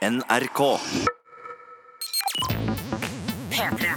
[0.00, 0.80] NRK.
[3.50, 3.88] P3.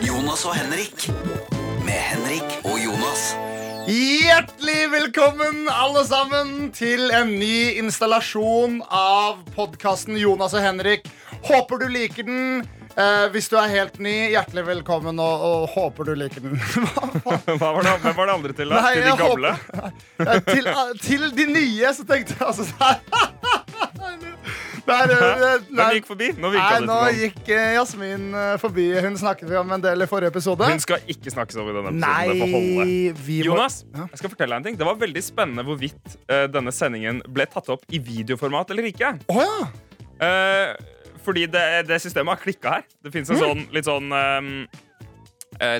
[0.00, 1.10] Jonas og Henrik.
[1.84, 3.36] Med Henrik og Jonas.
[3.84, 11.04] Hjertelig velkommen alle sammen til en ny installasjon av podkasten Jonas og Henrik.
[11.44, 12.64] Håper du liker den.
[12.92, 16.58] Eh, hvis du er helt ny, hjertelig velkommen, og, og håper du liker den.
[16.84, 17.56] Hva faen?
[17.56, 18.68] Hva var det, hvem var det andre til?
[18.74, 18.82] da?
[18.84, 19.52] Nei, til de jeg gamle?
[20.20, 20.68] Ja, til,
[21.00, 22.68] til de nye, så tenkte jeg altså
[24.82, 26.28] Der, der, Den gikk forbi.
[26.42, 28.86] Nå virka Nei, nå gikk eh, Jasmin eh, forbi.
[29.06, 30.66] Hun snakket vi om en del i forrige episode.
[30.68, 32.32] Hun skal ikke snakkes om i denne episoden.
[32.32, 32.72] Det får holde.
[32.82, 34.08] Nei, vi må Jonas, Ja.
[34.10, 34.80] jeg skal fortelle deg en ting.
[34.82, 39.14] Det var veldig spennende hvorvidt eh, denne sendingen ble tatt opp i videoformat eller ikke.
[39.32, 39.60] Å ja!
[40.22, 42.84] Eh, fordi det, det systemet har klikka her.
[43.02, 43.42] Det fins en Mm.
[43.44, 44.66] sånn litt sånn um,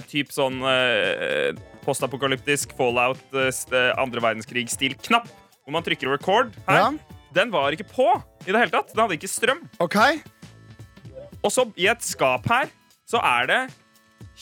[0.06, 3.48] Typ sånn uh, postapokalyptisk fallout, uh,
[3.98, 5.26] andre verdenskrig-stil knapp.
[5.64, 6.76] Hvor man trykker record her.
[6.78, 7.18] Ja.
[7.34, 8.06] Den var ikke på
[8.46, 8.92] i det hele tatt.
[8.92, 9.62] Den hadde ikke strøm.
[9.80, 10.20] Okay.
[11.42, 12.68] Og så i et skap her
[13.08, 13.60] så er det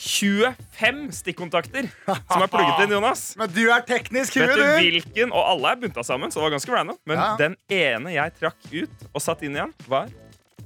[0.01, 3.23] 25 stikkontakter som er plugget inn, Jonas.
[3.39, 4.65] Men du er teknisk hue, du du.
[4.79, 5.31] hvilken?
[5.33, 6.99] Og alle er bunta sammen, så det var ganske random.
[7.09, 7.29] Men Ja.
[7.39, 10.09] den ene jeg trakk ut og satt inn igjen, var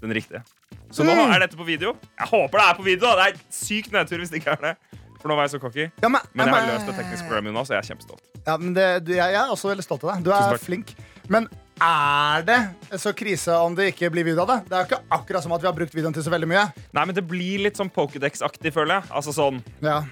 [0.02, 0.44] den riktige.
[0.92, 1.32] Så nå Mm.
[1.36, 1.96] er dette på video.
[2.20, 3.08] Jeg håper det er på video.
[3.08, 3.16] da.
[3.16, 4.76] Det er sykt nedtur hvis det ikke er det.
[5.22, 5.86] For nå var jeg så cocky.
[6.04, 8.22] Ja, men, Men jeg har løst det tekniske programmet nå, så jeg er kjempestolt.
[8.46, 10.24] Ja, men det, du, jeg, jeg er også veldig stolt av deg.
[10.28, 10.94] Du er flink.
[11.28, 11.48] Men
[11.82, 12.60] er det
[13.02, 14.60] så krise om det ikke blir video av det?
[14.70, 16.68] Det er jo ikke akkurat som at vi har brukt videoen til så veldig mye.
[16.94, 19.10] Nei, men det blir litt sånn Pokédex-aktig, føler jeg.
[19.12, 20.04] Altså sånn Ja.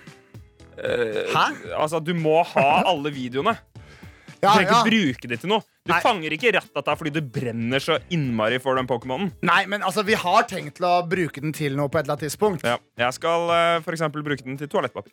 [0.73, 1.45] Uh, Hæ?
[1.78, 3.54] Altså, du må ha alle videoene.
[4.44, 5.63] Du trenger ikke bruke det til noe.
[5.83, 5.99] Du Nei.
[6.03, 9.33] fanger ikke Rattata fordi du brenner så innmari for den Pokémonen.
[9.44, 12.17] Nei, men altså, vi har tenkt til å bruke den til noe på et eller
[12.17, 12.67] annet tidspunkt.
[12.67, 12.77] Ja.
[12.99, 15.11] Jeg skal eh, for eksempel bruke den til toalettpapir.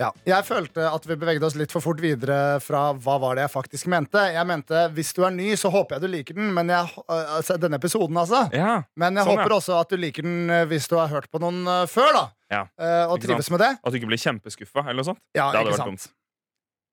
[0.00, 0.10] Ja.
[0.26, 3.52] Jeg følte at vi bevegde oss litt for fort videre fra hva var det jeg
[3.54, 4.22] faktisk mente.
[4.34, 6.52] Jeg mente hvis du er ny, så håper jeg du liker den.
[6.56, 8.44] Men jeg, øh, altså, denne episoden, altså.
[8.56, 8.80] Ja.
[8.98, 9.58] Men jeg Sånn, håper ja.
[9.60, 12.24] også at du liker den øh, hvis du har hørt på noen øh, før, da.
[12.52, 12.66] Ja.
[12.76, 13.54] uh, og trives sant?
[13.54, 13.70] med det.
[13.80, 15.22] At du ikke blir kjempeskuffa eller noe sånt.
[15.32, 15.94] Ja, det hadde vært sant?
[15.94, 16.10] dumt.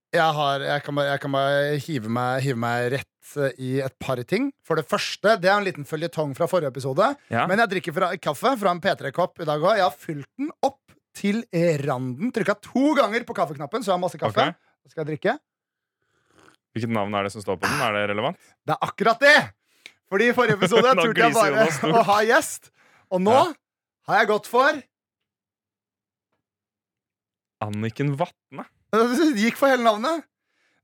[0.09, 3.71] Jeg, har, jeg, kan bare, jeg kan bare hive meg, hive meg rett eh, i
[3.85, 4.47] et par ting.
[4.65, 7.11] For det første, det er en liten føljetong fra forrige episode.
[7.29, 7.43] Ja.
[7.49, 9.75] Men jeg drikker fra, kaffe fra en P3-kopp i dag òg.
[9.77, 10.79] Jeg har fylt den opp
[11.19, 11.43] til
[11.85, 12.31] randen.
[12.33, 14.47] Trykka to ganger på kaffeknappen, så jeg har masse kaffe.
[14.49, 14.73] Okay.
[14.81, 15.37] Så skal jeg drikke.
[16.73, 17.79] Hvilket navn er det som står på den?
[17.85, 18.41] Er det relevant?
[18.65, 19.37] Det er akkurat det!
[20.09, 22.71] Fordi i forrige episode turte jeg bare å ha gjest.
[23.13, 23.45] Og nå Ja.
[24.09, 24.81] har jeg gått for
[27.61, 28.65] Anniken Vatne.
[29.43, 30.25] Gikk for hele navnet.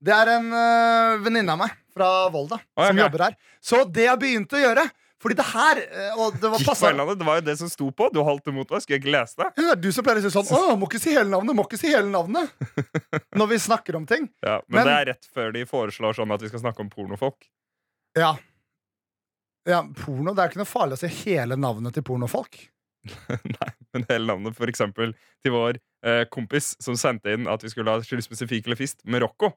[0.05, 3.35] Det er en uh, venninne av meg fra Volda Å, som jobber her.
[3.63, 4.83] Så det jeg begynte å gjøre
[5.23, 7.17] Fordi det her eh, Og det var Gikk for passet hele navnet.
[7.21, 8.09] Det var jo det som sto på.
[8.13, 8.83] Du holdt imot meg.
[8.83, 9.47] Skulle jeg ikke lese det?
[9.63, 11.79] Ja, du som pleier å si sånn Å, må ikke si hele navnet, må ikke
[11.81, 12.51] si hele navnet
[13.39, 16.35] Når vi snakker om ting Ja, men, Men- det er rett før de foreslår sånn
[16.35, 17.47] at vi skal snakke om pornofolk.
[18.19, 18.35] Ja
[19.65, 22.59] Ja, porno, det er ikke noe farlig å si hele navnet til pornofolk
[23.55, 25.13] Nei, men hele navnet for eksempel
[25.43, 29.23] til vår eh, kompis som sendte inn at vi skulle ha spesifikk eller fist med
[29.25, 29.53] Rocco.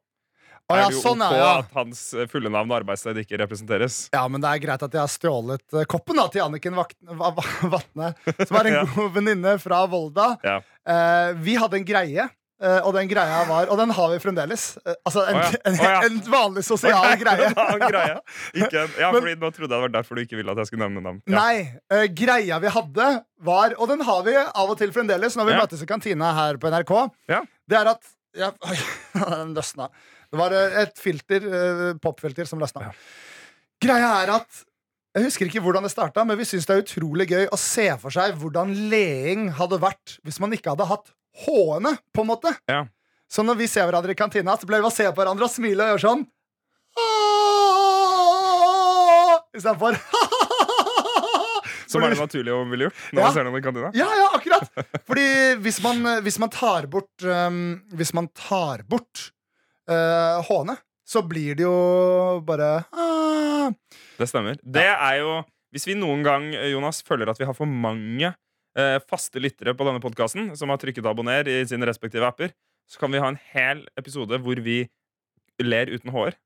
[0.69, 2.77] Å er ja, det jo sånn ok ja, ja at hans eh, fulle navn og
[2.83, 4.01] arbeidssted ikke representeres?
[4.13, 8.11] Ja, men det er greit at jeg har stjålet uh, koppen da til Anniken Vatne
[8.43, 10.59] Som er en god venninne fra Volda Ja.
[10.85, 12.29] Eh, Vi hadde en greie
[12.63, 15.61] eh, og den greia var, og den har vi fremdeles Uh, Altså en, oh ja,
[15.69, 16.01] en, å ja.
[16.07, 18.19] en vanlig sosial Ok, greie en greie.
[18.61, 20.87] Ikke ja, fordi Nå trodde jeg det var derfor du ikke ville at jeg skulle
[20.87, 21.21] nevne navn.
[21.29, 21.39] Ja.
[21.39, 21.55] Nei,
[21.95, 23.09] uh, greia vi hadde
[23.47, 26.61] var, og den har vi av og til fremdeles når vi møtes i kantina her
[26.61, 26.95] på NRK,
[27.71, 28.77] det er at ja, Oi,
[29.15, 29.89] den løsna.
[30.29, 31.45] Det var et filter,
[32.05, 32.91] popfilter som løsna.
[33.83, 34.65] Greia er at
[35.17, 37.87] jeg husker ikke hvordan det starta, men vi syns det er utrolig gøy å se
[37.99, 41.09] for seg hvordan leing hadde vært hvis man ikke hadde hatt
[41.47, 42.53] H-ene, på en måte.
[42.69, 42.85] Ja.
[43.31, 45.53] Så når vi ser hverandre i kantina, så pleier vi å se på hverandre og
[45.53, 46.27] smile og gjøre sånn
[49.57, 49.97] Istedenfor
[51.89, 53.25] Som er det naturlige å ville gjort når Ja.
[53.25, 53.91] man ser noen i kantina.
[53.97, 54.67] Ja, ja, akkurat!
[55.09, 55.25] Fordi
[55.65, 59.23] hvis man, hvis man tar bort um, Hvis man tar bort
[59.89, 60.77] uh, H-ene,
[61.09, 63.71] så blir det jo bare uh.
[64.19, 64.59] Det stemmer.
[64.61, 65.39] Det er jo
[65.73, 68.35] Hvis vi noen gang Jonas, føler at vi har for mange
[69.11, 72.53] faste lyttere på denne podkasten som har trykket abonner i sine respektive apper,
[72.89, 74.85] så kan vi ha en hel episode hvor vi
[75.63, 76.37] ler uten hår.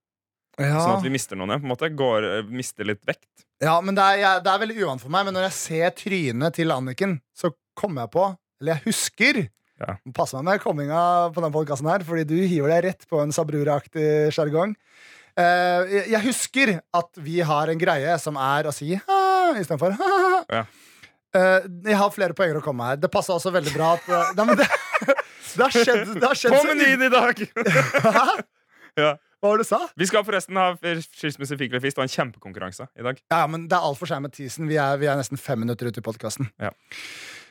[0.58, 3.46] Sånn at vi mister noen på en måte Går, eh, Mister litt vekt.
[3.62, 5.94] Ja, men det er, jeg, det er veldig uvant for meg, men når jeg ser
[5.96, 8.26] trynet til Anniken, så kommer jeg på
[8.60, 9.42] Eller jeg husker
[9.82, 9.96] Ja.
[10.14, 13.32] Pass meg med komminga på denne podkasten her, fordi du hiver deg rett på en
[13.34, 14.76] Sabrura-aktig sjargong.
[15.32, 19.22] Uh, jeg, jeg husker at vi har en greie som er å si ha
[19.56, 20.42] istedenfor ha.
[20.52, 20.62] Ja.
[21.32, 23.02] Eh, jeg har flere poenger å komme med her.
[23.06, 24.68] Det passa også veldig bra at uh, Nei, men det,
[25.56, 27.44] det har skjedd, det har skjedd På menyen i dag!
[28.18, 28.26] Hæ?
[29.00, 29.12] Ja.
[29.42, 29.78] Hva var det du sa?
[29.98, 33.16] Vi skal forresten ha skilsmisse fikk eller fist og en kjempekonkurranse i dag.
[33.32, 34.68] Ja, men det er altfor seint med teasen.
[34.70, 36.46] Vi er, vi er nesten fem minutter ute i podkasten.
[36.62, 36.70] Ja.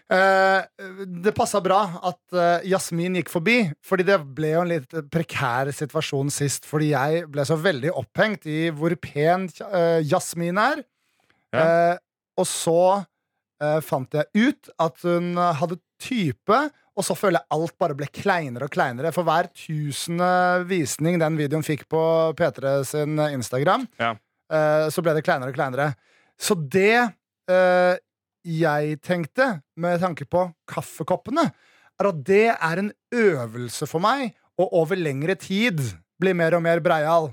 [0.08, 5.74] det passa bra at eh, Jasmin gikk forbi, Fordi det ble jo en litt prekær
[5.76, 6.70] situasjon sist.
[6.70, 10.86] Fordi jeg ble så veldig opphengt i hvor pen eh, Jasmin er.
[11.52, 11.68] Ja.
[12.40, 12.80] Og så
[13.86, 16.60] fant jeg ut at hun hadde type,
[16.98, 19.12] og så føler jeg alt bare ble kleinere og kleinere.
[19.16, 20.30] For hver tusende
[20.70, 22.02] visning den videoen fikk på
[22.40, 24.16] P3 sin Instagram, Ja.
[24.52, 25.92] eh, så ble det kleinere og kleinere.
[26.42, 27.14] Så det
[27.52, 27.96] eh,
[28.44, 31.52] jeg tenkte, med tanke på kaffekoppene,
[32.02, 35.78] er at det er en øvelse for meg å over lengre tid
[36.22, 37.30] bli mer og mer breial.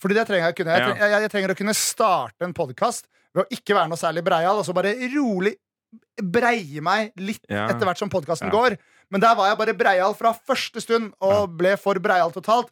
[0.00, 0.74] Fordi det trenger jeg å kunne.
[0.76, 4.00] Jeg, trenger, jeg, jeg trenger å kunne starte en podkast ved å ikke være noe
[4.00, 5.54] særlig breial, og så bare rolig
[6.22, 7.66] breie meg litt Ja.
[7.68, 8.54] etter hvert som podkasten Ja.
[8.54, 8.76] går.
[9.10, 12.70] Men der var jeg bare breial fra første stund, og ble for breial totalt.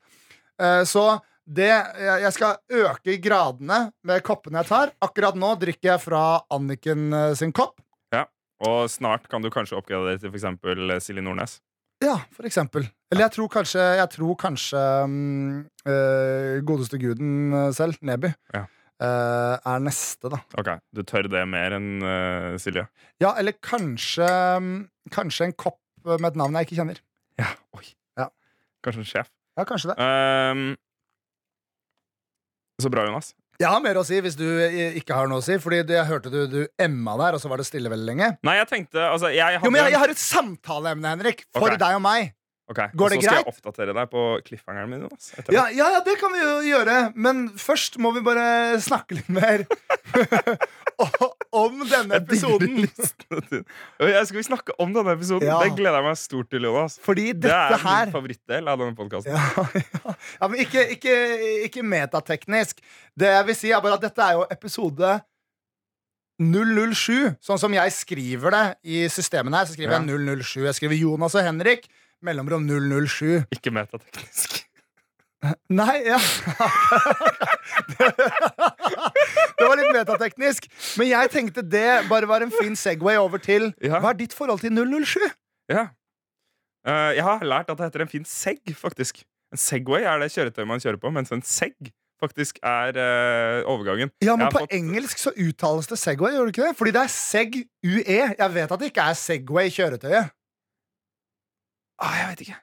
[0.61, 1.69] Eh, Så det,
[1.99, 4.93] jeg skal øke gradene med koppene jeg tar.
[5.03, 7.81] Akkurat nå drikker jeg fra Anniken eh, sin kopp.
[8.13, 8.27] Ja,
[8.61, 11.05] Og snart kan du kanskje oppgradere til f.eks.
[11.07, 11.61] Silje Nordnes.
[12.03, 12.89] Ja, for eksempel.
[13.11, 18.67] Eller jeg tror kanskje, jeg tror kanskje um, uh, godeste guden eh, selv, Neby, Ja.
[19.05, 20.41] Eh, er neste, da.
[20.61, 22.87] Ok, Du tør det mer enn uh, Silje?
[23.23, 24.29] Ja, eller kanskje,
[24.63, 24.77] mm,
[25.15, 27.03] kanskje en kopp med et navn jeg ikke kjenner.
[27.39, 27.87] Ja, oi.
[28.19, 28.31] Ja.
[28.85, 29.33] Kanskje en sjef.
[29.59, 29.99] Ja, kanskje det.
[29.99, 30.69] um,
[32.79, 33.33] så bra, Jonas.
[33.59, 34.47] Jeg har mer å si hvis du
[35.01, 35.57] ikke har noe å si.
[35.59, 38.29] Fordi jeg hørte du, du emma der, og så var det stille veldig lenge.
[38.47, 41.67] Nei, jeg tenkte altså, jeg hadde Jo, men jeg, jeg har et samtaleemne, Henrik, for
[41.67, 41.81] okay.
[41.81, 42.31] deg og meg.
[42.69, 43.47] Ok, Går det og Så skal greit?
[43.47, 45.05] jeg oppdatere deg på cliffhangeren min.
[45.09, 46.97] Altså, Ja, ja, det kan vi jo gjøre.
[47.17, 49.65] Men først må vi bare snakke litt mer
[51.63, 52.83] om denne episoden.
[52.85, 55.47] Jeg skal vi snakke om denne episoden.
[55.49, 55.57] Ja.
[55.65, 56.67] Det gleder jeg meg stort til.
[56.69, 59.33] Jonas Fordi dette Det er her min favorittdel av denne podkasten.
[59.33, 59.65] ja,
[60.05, 60.15] ja.
[60.43, 61.17] ja, men ikke, ikke,
[61.71, 62.83] ikke metateknisk.
[63.19, 65.15] Det jeg vil si, er bare at dette er jo episode
[66.39, 67.33] 007.
[67.43, 70.69] Sånn som jeg skriver det i systemene her, så skriver jeg 007.
[70.69, 71.89] Jeg skriver Jonas og Henrik.
[72.25, 73.45] Mellomrom 007.
[73.55, 74.65] Ikke metateknisk.
[75.71, 76.17] Nei, ja
[79.59, 80.67] Det var litt metateknisk.
[80.99, 84.01] Men jeg tenkte det bare var en fin Segway over til Ja.
[84.03, 85.29] Hva er ditt forhold til 007?
[85.71, 85.85] Ja.
[86.89, 89.23] Eh, jeg har lært at det heter en fin seg, faktisk.
[89.55, 94.11] En Segway er det kjøretøyet man kjører på, mens en segg faktisk er uh, overgangen.
[94.27, 96.75] Ja, men På fått- engelsk så uttales det Segway, gjør det ikke det?
[96.81, 97.55] Fordi det er Seg
[97.87, 98.03] UE.
[98.35, 100.33] Jeg vet at det ikke er Segway kjøretøyet.
[101.99, 102.59] Ah, jeg vet ikke.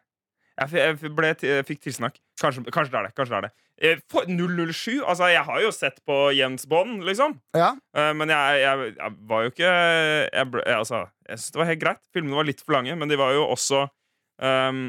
[0.55, 2.19] Jeg, ble jeg fikk tilsnakk.
[2.39, 3.15] Kanskje, kanskje det er det.
[3.17, 7.35] kanskje det er det Eh, 007 Altså, jeg har jo sett på Jens Bond, liksom.
[7.55, 9.71] Ja, Eh, men jeg, jeg, jeg var jo ikke
[10.31, 12.01] Jeg, ble, altså, jeg synes det var helt greit.
[12.15, 13.85] Filmene var litt for lange, men de var jo også
[14.39, 14.87] um,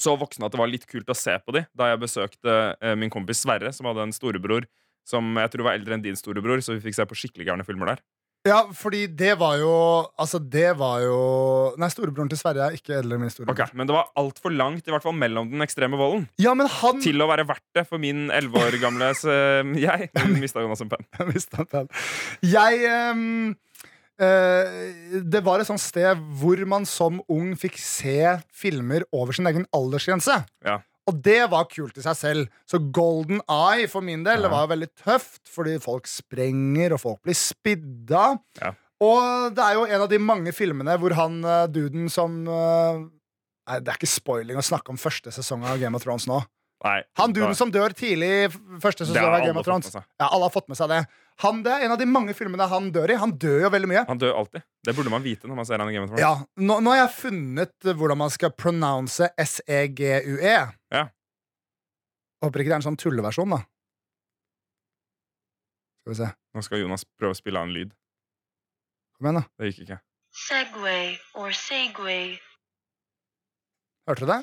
[0.00, 2.94] så voksne at det var litt kult å se på de da jeg besøkte uh,
[2.98, 4.66] min kompis Sverre, som hadde en storebror
[5.08, 7.66] som jeg tror var eldre enn din storebror, så vi fikk se på skikkelig gærne
[7.66, 8.02] filmer der.
[8.48, 9.72] Ja fordi det var jo
[10.18, 11.18] Altså, det var jo
[11.78, 13.54] Nei, storebroren til Sverre er ikke eldre enn min storebror.
[13.68, 16.66] Ok, Men det var altfor langt, i hvert fall mellom den ekstreme volden, Ja, men
[16.66, 19.22] han til å være verdt det for min elleve år gamle s-
[19.78, 20.10] jeg.
[20.18, 21.06] Nå mista Jonas en penn.
[21.20, 21.88] Jeg mistet penn.
[22.42, 22.82] Jeg
[23.14, 23.54] um,
[24.20, 28.16] uh, Det var et sånt sted hvor man som ung fikk se
[28.52, 30.42] filmer over sin egen aldersgrense.
[30.66, 30.80] Ja.
[31.10, 32.48] Og det var kult i seg selv.
[32.68, 34.54] Så Golden Eye for min del det Ja.
[34.54, 38.38] var veldig tøft, fordi folk sprenger, og folk blir spidda.
[38.60, 38.72] Ja.
[39.02, 43.00] Og det er jo en av de mange filmene hvor han eh, duden som eh,
[43.68, 46.40] Nei, Det er ikke spoiling å snakke om første sesong av Game of Thrones nå.
[46.84, 48.50] Nei, Han duden som dør tidlig
[48.82, 49.90] første sesong av Game of Thrones.
[49.94, 51.04] Ja, alle har fått med seg det.
[51.40, 53.16] Han, det er en av de mange filmene han dør i.
[53.18, 54.04] Han dør jo veldig mye.
[54.08, 54.62] Han dør alltid.
[54.84, 56.22] Det burde man vite når man ser han i Game of Thrones.
[56.22, 60.54] Ja, nå, nå har jeg funnet hvordan man skal pronounce S-E-G-U-E.
[60.94, 61.02] Ja.
[62.44, 63.62] Håper ikke det er en sånn tulleversjon, da.
[66.02, 66.30] Skal vi se.
[66.52, 67.92] Nå skal Jonas prøve å spille av en lyd.
[69.16, 69.44] Kom igjen, da.
[69.58, 70.00] Det gikk ikke.
[70.46, 72.36] Segway or Segway.
[74.08, 74.40] Hørte du det?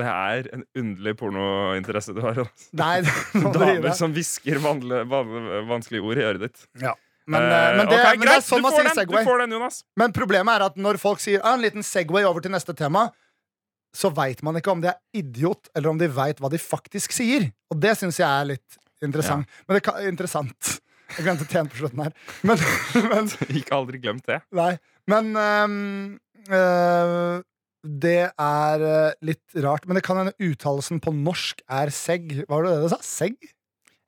[0.00, 2.42] Det er en underlig pornointeresse du har.
[2.80, 2.96] Nei,
[3.58, 6.66] Damer som hvisker vanskelige ord i øret ditt.
[6.82, 6.96] Ja.
[7.30, 9.22] Men, eh, men, det, okay, men det er sånn man sier den, Segway.
[9.22, 9.82] Du får den, Jonas.
[10.00, 13.06] Men problemet er at når folk sier ah, en liten Segway over til neste tema,
[13.94, 17.14] så veit man ikke om de er idiot, eller om de veit hva de faktisk
[17.14, 17.50] sier.
[17.70, 19.50] Og det syns jeg er litt interessant.
[19.66, 20.78] Men det kan, interessant.
[21.16, 22.16] Jeg glemte T-en på slutten her.
[22.46, 22.60] Men,
[23.12, 23.30] men
[23.60, 24.40] Ikke aldri glemt det.
[24.56, 24.72] Nei.
[25.10, 26.18] Men um,
[26.50, 27.40] øh,
[27.84, 29.86] det er øh, litt rart.
[29.88, 32.34] Men det kan hende uttalelsen på norsk er segg.
[32.44, 33.00] Hva var det det du sa?
[33.06, 33.38] Segg?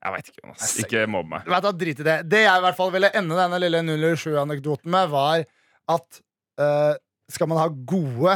[0.02, 0.72] Jeg veit ikke, Jonas.
[0.82, 1.46] Ikke mobb meg.
[1.46, 2.16] Vet Drit i det.
[2.30, 5.44] Det jeg i hvert fall ville ende denne lille 007-anekdoten med, var
[5.94, 6.18] at
[6.58, 6.94] uh,
[7.30, 8.34] skal man ha gode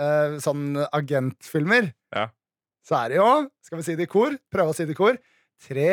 [0.00, 2.30] uh, sånn agentfilmer, Ja.
[2.86, 3.28] så er det jo
[3.64, 4.32] Skal vi si det i kor?
[4.52, 5.18] Prøve å si det i kor.
[5.68, 5.90] Tre,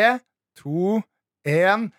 [0.60, 1.02] to,
[1.48, 1.90] én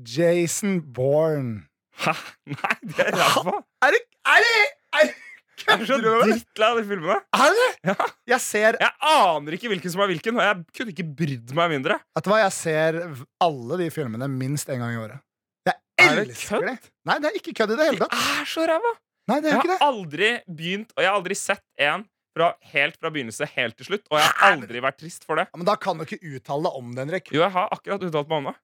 [0.00, 1.66] Jason Bourne.
[2.00, 2.16] Hæ?
[2.56, 3.60] Nei, det er ræva.
[3.84, 4.64] Er det Er det,
[4.96, 5.31] er det
[5.62, 6.30] Jeg er så Kødder du med meg?
[6.32, 7.16] drittlei av de filmene.
[7.36, 7.66] Er det?
[7.90, 7.94] Ja.
[8.32, 11.70] Jeg ser Jeg aner ikke hvilken som er hvilken, og jeg kunne ikke brydd meg
[11.76, 11.98] mindre.
[12.16, 12.98] Vet du hva, jeg ser
[13.46, 15.20] alle de filmene minst en gang i året.
[15.68, 15.76] Jeg
[16.08, 16.76] Er det elsker det.
[17.06, 18.16] Nei, det er ikke kødd i det hele tatt.
[18.16, 18.92] De er så ræva.
[19.30, 19.86] Nei, det er Jeg ikke har det.
[19.92, 24.04] aldri begynt, og jeg har aldri sett en fra, helt fra begynnelse helt til slutt.
[24.10, 25.46] Og jeg har aldri vært trist for det.
[25.52, 27.30] Ja, men da kan du ikke uttale deg om det, Henrik.
[27.36, 28.58] Jo, jeg har akkurat uttalt meg om det.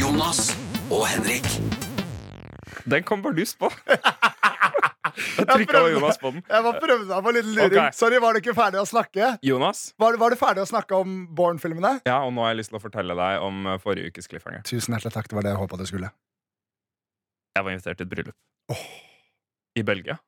[0.00, 0.56] Jonas
[0.90, 1.46] og Henrik.
[2.86, 3.70] Den kom bare lyst på.
[5.16, 5.80] Jeg trykka.
[5.94, 6.42] Jonas på den.
[6.48, 7.72] Jeg var, prøvde meg på litt luring.
[7.78, 7.94] Okay.
[7.96, 9.30] Sorry, var du ikke ferdig å snakke?
[9.46, 9.80] Jonas?
[9.98, 11.94] Var, var du ferdig å snakke om Born-filmene?
[12.08, 14.62] Ja, og nå har jeg lyst til å fortelle deg om eh, forrige ukes cliffhanger.
[14.68, 15.28] Tusen hjertelig takk.
[15.32, 16.12] Det var det jeg håpa du skulle.
[17.56, 18.76] Jeg var invitert til et bryllup.
[19.76, 20.18] I Belgia.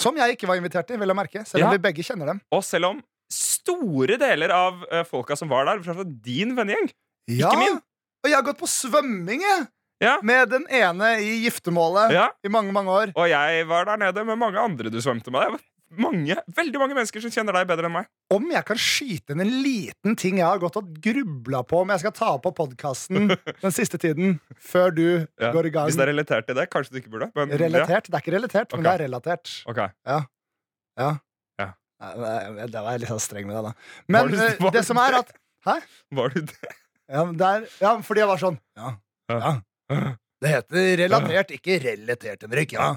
[0.00, 1.44] Som jeg ikke var invitert til, vel å merke.
[1.48, 1.76] Selv om Ja.
[1.76, 2.40] vi begge kjenner dem.
[2.52, 6.90] Og selv om store deler av eh, folka som var der, var fra din vennegjeng
[7.32, 7.78] Ja, min.
[8.24, 9.66] Og jeg har gått på svømming, jeg!
[10.02, 10.18] Ja.
[10.22, 12.28] Med den ene i giftermålet Ja.
[12.44, 13.12] i mange, mange år.
[13.16, 15.60] Og jeg var der nede med mange andre du svømte med.
[15.94, 18.06] Mange, veldig mange mennesker som kjenner deg bedre enn meg.
[18.34, 21.88] Om jeg kan skyte inn en liten ting jeg har gått og grubla på om
[21.94, 23.28] jeg skal ta på podkasten
[23.62, 25.04] den siste tiden, før du
[25.38, 25.52] Ja.
[25.54, 25.86] går i gang.
[25.86, 27.30] Hvis det er relatert til det, kanskje du ikke burde.
[27.36, 28.08] Men, Relatert?
[28.10, 29.52] Det er ikke relatert, men det er relatert.
[29.62, 29.70] Ja.
[29.70, 29.78] Ok.
[30.08, 30.18] Ja.
[30.98, 31.12] Ja.
[32.04, 33.70] Nei, det var jeg litt sånn streng med deg, da.
[33.72, 35.30] Var Men du- eh, var det som er at
[35.64, 35.82] at
[36.12, 36.72] Var du det?
[37.08, 38.90] ja, der, er, ja, fordi jeg var sånn Ja.
[39.30, 39.54] Ja.
[39.88, 42.76] Det heter relatert, ikke relatert, Henrik.
[42.76, 42.94] Ja.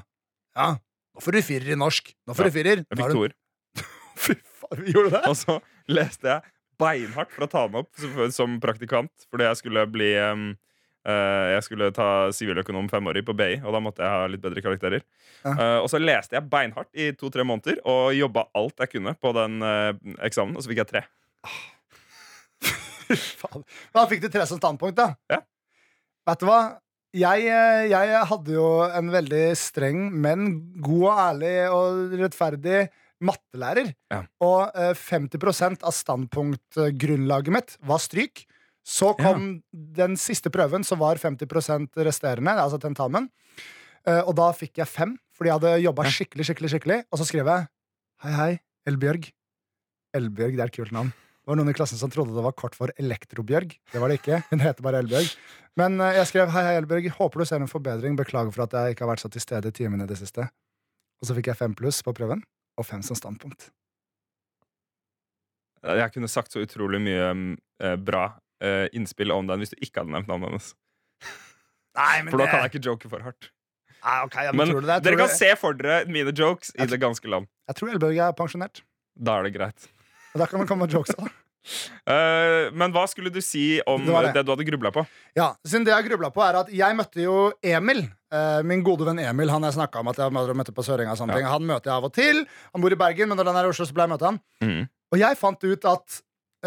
[0.58, 0.70] ja.
[1.16, 2.14] Nå får du firer i norsk.
[2.28, 2.84] Nå får du firer.
[2.84, 3.36] Jeg fikk er toer.
[4.26, 5.26] Fy faen, gjorde du det?
[5.32, 5.58] Og så
[5.90, 10.50] leste jeg beinhardt for å ta den opp som, praktikant, fordi jeg skulle bli um,
[11.08, 14.60] Uh, jeg skulle ta siviløkonom femårig på BI, og da måtte jeg ha litt bedre
[14.60, 15.06] karakterer.
[15.46, 15.54] Ja.
[15.54, 19.32] Uh, og så leste jeg beinhardt i to-tre måneder og jobba alt jeg kunne på
[19.38, 19.94] den uh,
[20.28, 21.04] eksamen, og så fikk jeg tre.
[23.08, 23.64] Fy faen.
[23.96, 25.14] Da fikk du tre som standpunkt, da.
[25.32, 25.40] Ja.
[26.28, 26.62] Vet du hva?
[27.16, 30.50] Jeg, eh, jeg hadde jo en veldig streng, men
[30.84, 32.82] god og ærlig og rettferdig
[33.24, 33.94] mattelærer.
[34.12, 34.22] Ja.
[34.44, 38.44] Og eh, 50% av standpunktgrunnlaget mitt var stryk.
[38.88, 43.28] Så kom den siste prøven, som var 50% resterende, altså tentamen.
[44.08, 47.00] Eh, og da fikk jeg fem, fordi jeg hadde jobba skikkelig, skikkelig, skikkelig.
[47.12, 47.68] Og så skrev jeg
[48.24, 48.52] Hei, hei,
[48.90, 49.28] Elbjørg.
[50.18, 51.12] Elbjørg, det er et kult navn.
[51.48, 53.70] Det var noen i klassen som trodde det var kort for Elektrobjørg.
[53.94, 54.42] Det var det ikke.
[54.50, 55.30] Hun heter bare Elbjørg.
[55.80, 57.08] Men eh, jeg skrev hei, hei, Elbjørg.
[57.16, 58.18] Håper du ser en forbedring.
[58.20, 60.50] Beklager for at jeg ikke har vært så til stede i timene i det siste.
[61.24, 62.44] Og så fikk jeg fem pluss på prøven,
[62.76, 63.70] og fem som standpunkt.
[65.88, 67.32] Jeg kunne sagt så utrolig mye
[67.80, 68.28] eh, bra
[68.60, 70.72] eh, innspill om den hvis du ikke hadde nevnt navnet hennes.
[71.96, 73.54] Nei, For da kan jeg ikke joke for hardt.
[74.04, 74.98] Nei, okay, men Men tror du det?
[75.00, 77.48] Jeg dere kan kan se for dere mine jokes i Jeg det ganske land.
[77.72, 78.84] jeg tror Elbjørg er pensjonert.
[79.16, 79.88] Da er det greit.
[80.38, 81.34] Og der kan man komme jokes av det.
[82.08, 84.44] Eh, men hva skulle du si om Det det, det.
[84.46, 85.04] du hadde grubla på?
[85.36, 88.06] Ja, siden det jeg grubla på, er at jeg møtte jo Emil.
[88.32, 89.50] Uh, min gode venn Emil.
[89.50, 91.16] Han jeg snakka om at jeg møtte på Sørenga.
[91.18, 91.50] Ja.
[91.56, 92.44] Han møter jeg av og til.
[92.76, 94.40] Han bor i Bergen, men når han er i Oslo, så ble jeg møte han.
[94.64, 94.82] Mm.
[95.16, 96.18] Og jeg fant ut at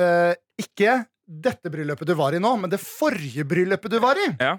[0.01, 0.99] uh, ikke
[1.31, 4.33] dette bryllupet du var i nå, men det forrige bryllupet du var i.
[4.41, 4.57] Ja.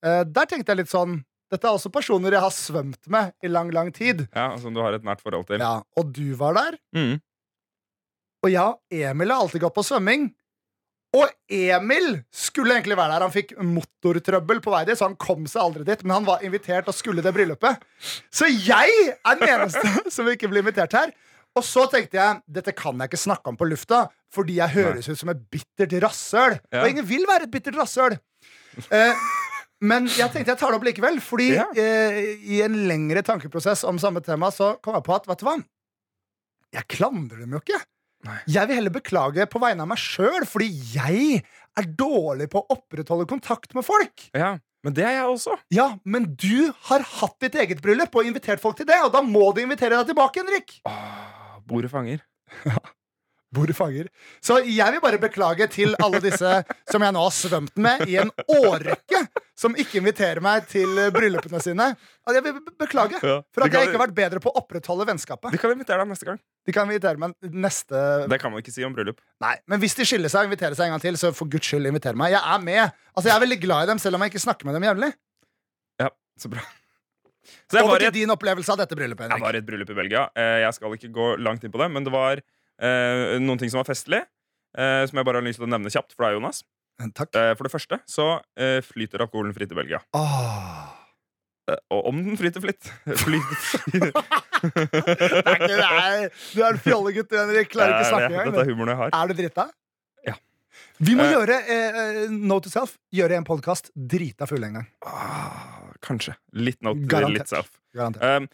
[0.00, 1.18] Der tenkte jeg litt sånn
[1.52, 4.22] Dette er også personer jeg har svømt med i lang, lang tid.
[4.32, 5.60] Ja, Som du har et nært forhold til.
[5.60, 6.78] Ja, Og du var der.
[6.96, 7.18] Mhm.
[8.44, 10.30] Og ja, Emil har alltid gått på svømming.
[11.18, 13.24] Og Emil skulle egentlig være der.
[13.26, 16.04] Han fikk motortrøbbel på vei dit, så han kom seg aldri dit.
[16.06, 17.82] Men han var invitert og skulle det bryllupet.
[18.30, 19.82] Så jeg er den eneste
[20.14, 21.12] som ikke blir invitert her.
[21.58, 25.08] Og så tenkte jeg dette kan jeg ikke snakke om på lufta, fordi jeg høres
[25.10, 26.60] ut som et bittert rasshøl.
[26.70, 26.84] Ja.
[26.84, 28.14] Og ingen vil være et bittert rasshøl.
[28.94, 29.24] Eh,
[29.82, 31.66] men jeg tenkte jeg tar det opp likevel, fordi Ja.
[31.74, 32.20] eh,
[32.54, 35.56] i en lengre tankeprosess om samme tema så kom jeg på at vet du hva?
[36.78, 37.80] Jeg klandrer dem jo ikke.
[38.26, 38.36] Nei.
[38.52, 41.40] Jeg vil heller beklage på vegne av meg sjøl, fordi jeg
[41.80, 44.26] er dårlig på å opprettholde kontakt med folk.
[44.36, 45.56] Ja, Men det er jeg også.
[45.72, 49.20] Ja, Men du har hatt ditt eget bryllup og invitert folk til det, og da
[49.24, 50.78] må du invitere deg tilbake, Henrik.
[50.88, 52.24] Åh, bordet fanger.
[53.52, 54.06] Bordet fanger.
[54.40, 56.50] Så jeg vil bare beklage til alle disse
[56.86, 59.24] som jeg nå har svømt med i en årrekke,
[59.58, 61.88] som ikke inviterer meg til bryllupene sine.
[62.28, 63.40] At Jeg vil beklage Ja.
[63.50, 65.50] for at kan- jeg ikke har vært bedre på å opprettholde vennskapet.
[65.50, 66.38] De kan invitere deg neste gang.
[66.64, 69.18] De kan invitere meg neste Det kan man ikke si om bryllup.
[69.40, 71.66] Nei, Men hvis de skiller seg og inviterer seg en gang til, så for guds
[71.66, 72.30] skyld inviter meg.
[72.30, 72.92] Jeg er med.
[73.16, 75.12] Altså, Jeg er veldig glad i dem, selv om jeg ikke snakker med dem jevnlig.
[75.98, 76.60] Ja, så bra.
[77.70, 79.28] Så Over til et, din opplevelse av dette bryllupet.
[79.28, 80.28] jeg var i et bryllup i Belgia.
[80.36, 82.38] Eh, Jeg skal ikke gå langt inn på det, men det var
[82.80, 84.22] noen ting som var festlig.
[84.78, 86.62] eh, som jeg bare har lyst til å nevne kjapt for deg, Jonas.
[87.16, 87.34] Takk.
[87.34, 90.00] Eh, for det første så eh, flyter alkoholen fritt i Belgia.
[90.14, 92.90] Eh, Og om den flyter flitt.
[94.60, 96.30] Det.
[96.54, 97.70] Du er en fjollegutt, Henrik.
[97.72, 99.12] Klarer ikke å snakke Dette er humoren jeg har.
[99.16, 99.64] Er du drita?
[100.28, 100.34] Ja.
[101.00, 101.32] Vi må Eh.
[101.34, 102.96] gjøre eh, eh, Note to Self.
[103.14, 104.88] Gjøre en podkast drita full en gang.
[105.06, 106.34] Ah, kanskje.
[106.52, 107.38] Litt note, Garantert.
[107.38, 107.70] litt self.
[107.96, 108.22] Garantert.
[108.22, 108.48] Um,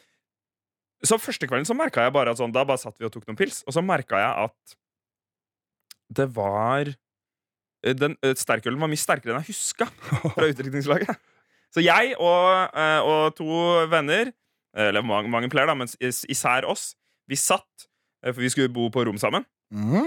[1.04, 3.26] så første kvelden så merka jeg bare at sånn, Da bare satt vi og tok
[3.28, 4.76] noen pils, og så merka jeg at
[6.16, 6.86] det var
[7.84, 9.88] eh, den, eh, Sterkølen var mye sterkere enn jeg huska
[10.32, 11.18] fra utdrikningslaget.
[11.74, 13.48] Så jeg og, eh, og to
[13.90, 14.30] venner,
[14.76, 16.94] eller mange, mange flere, da, men især oss,
[17.28, 17.88] vi satt
[18.26, 19.44] For vi skulle bo på rom sammen.
[19.74, 20.06] Mm.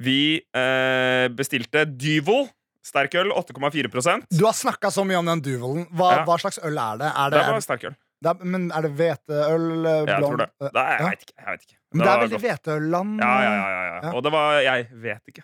[0.00, 2.44] Vi eh, bestilte Dyvo.
[2.86, 5.82] Sterkøl 8,4% Du har snakka så mye om den duvelen.
[5.92, 6.22] Hva, Ja.
[6.24, 7.10] hva slags øl er det?
[7.12, 7.96] Er det, Det var sterkøl.
[8.28, 9.66] Er, men er det hveteøl?
[9.80, 10.08] Blond?
[10.10, 10.48] Jeg tror det.
[10.60, 11.08] er, jeg Ja.
[11.08, 11.34] vet ikke.
[11.38, 11.76] Jeg vet ikke.
[11.90, 13.14] Men det er veldig hveteølland.
[13.20, 14.00] Ja, ja, ja, ja, ja.
[14.04, 14.12] Ja.
[14.14, 15.42] Og det var Jeg vet ikke.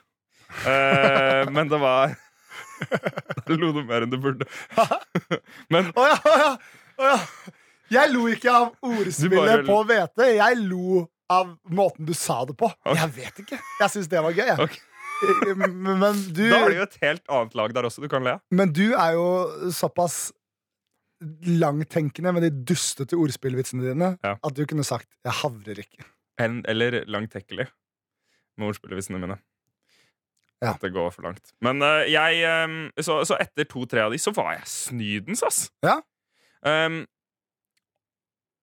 [0.62, 2.14] Uh, men det var
[3.46, 4.46] Da lo noe mer enn du burde.
[5.72, 7.16] men Å å ja, oh, ja.
[7.96, 10.28] Jeg lo ikke av ordspillet på hvete.
[10.36, 12.68] Jeg lo av måten du sa det på.
[12.82, 12.98] Okay.
[13.00, 13.58] Jeg vet ikke.
[13.80, 14.46] Jeg syns det var gøy.
[14.52, 14.58] jeg.
[14.66, 14.78] Ok.
[15.56, 18.20] Men, men, du, da er det jo et helt annet lag der også du kan
[18.26, 20.26] le men du er jo såpass
[21.46, 24.36] langtenkende med de dustete ordspillvitsene dine Ja.
[24.42, 26.04] at du kunne sagt 'jeg havrer ikke'.
[26.38, 27.66] En, eller langtekkelig
[28.58, 29.38] med ordspillvisene mine.
[30.62, 30.72] Ja.
[30.74, 31.52] At det går for langt.
[31.60, 35.70] Men uh, jeg um, så, så etter to-tre av de, så var jeg snydens, ass.
[35.84, 36.00] Ja.
[36.64, 37.06] Um,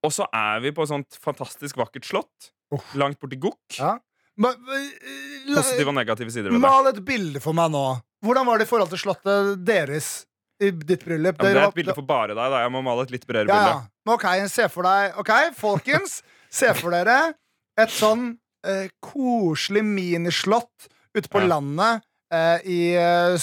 [0.03, 2.51] og så er vi på et sånt fantastisk vakkert slott.
[2.71, 2.81] oh.
[2.95, 3.77] Langt borti Gokk.
[3.77, 3.99] Ja.
[4.33, 6.61] Eh, Positive og negative sider ved det.
[6.65, 7.83] Mal et bilde for meg nå.
[8.25, 10.25] Hvordan var det i forhold til slottet deres
[10.71, 11.35] ditt bryllup?
[11.39, 12.37] Ja, det er et bilde for bare deg.
[12.51, 13.73] da Jeg må male et litt bredere Ja, bilde.
[13.73, 14.13] ja.
[14.13, 17.33] Ok, se for deg Ok, folkens, se for dere
[17.77, 21.47] et sånn eh, koselig minislott ute på Ja.
[21.57, 22.01] landet
[22.33, 23.35] eh, i eh,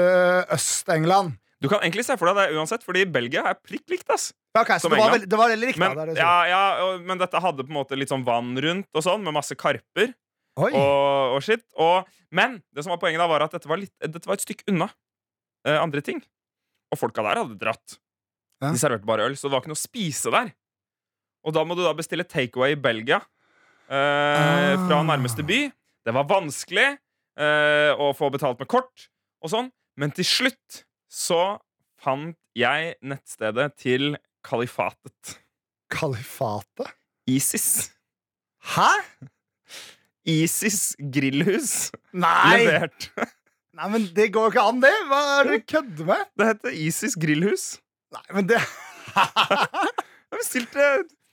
[0.00, 1.36] sør-øst-England.
[1.60, 4.08] Du kan egentlig se for deg det uansett, fordi Belgia er prikk likt.
[4.10, 5.80] ass okay, ok, så det var, veldig, det var veldig riktig.
[5.84, 8.54] men, er det ja, ja, og, men dette hadde på en måte litt sånn vann
[8.56, 10.14] rundt, og sånn med masse karper.
[10.60, 11.62] Og, og shit.
[11.80, 14.44] Og, men det som var poenget da var at dette var, litt, dette var et
[14.44, 14.88] stykke unna
[15.68, 16.22] andre ting.
[16.92, 17.98] Og folka der hadde dratt.
[18.60, 18.70] Ja.
[18.72, 20.50] De serverte bare øl, så det var ikke noe å spise der.
[21.46, 23.20] Og da må du da bestille takeaway i Belgia
[23.88, 25.06] eh, fra Ah.
[25.06, 25.60] nærmeste by.
[26.04, 26.88] Det var vanskelig
[27.40, 29.06] eh, å få betalt med kort
[29.40, 31.58] og sånn, men til slutt så
[32.00, 35.38] fant jeg nettstedet til kalifatet.
[35.92, 36.92] Kalifatet?
[37.28, 37.90] ISIS.
[38.74, 38.90] Hæ?
[40.28, 41.90] ISIS grillhus.
[42.12, 42.64] Nei!
[42.66, 43.10] Levert.
[43.80, 44.92] Nei, men det går jo ikke an, det!
[45.08, 46.24] Hva er det du kødder med?
[46.36, 47.62] Det heter Isis grillhus.
[48.12, 48.58] Nei, men det
[50.30, 50.88] Jeg bestilte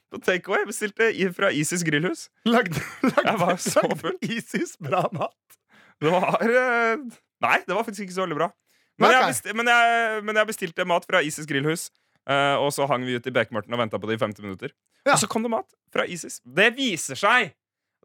[0.07, 0.63] på takeaway.
[0.69, 2.29] Bestilte fra Isis grillhus.
[2.47, 4.15] Lagde, lagde, Jeg var så full.
[4.23, 5.57] Isis bra mat.
[5.99, 7.03] Det var eh,
[7.43, 8.47] Nei, det var faktisk ikke så veldig bra.
[8.95, 9.17] Men, okay.
[9.17, 11.89] jeg, besti men, jeg, men jeg bestilte mat fra Isis grillhus.
[12.31, 14.71] eh, og så hang vi ut i bekmørten og venta på det i 50 minutter.
[15.03, 15.17] Ja.
[15.17, 16.39] Og så kom det mat fra Isis.
[16.47, 17.51] Det viser seg!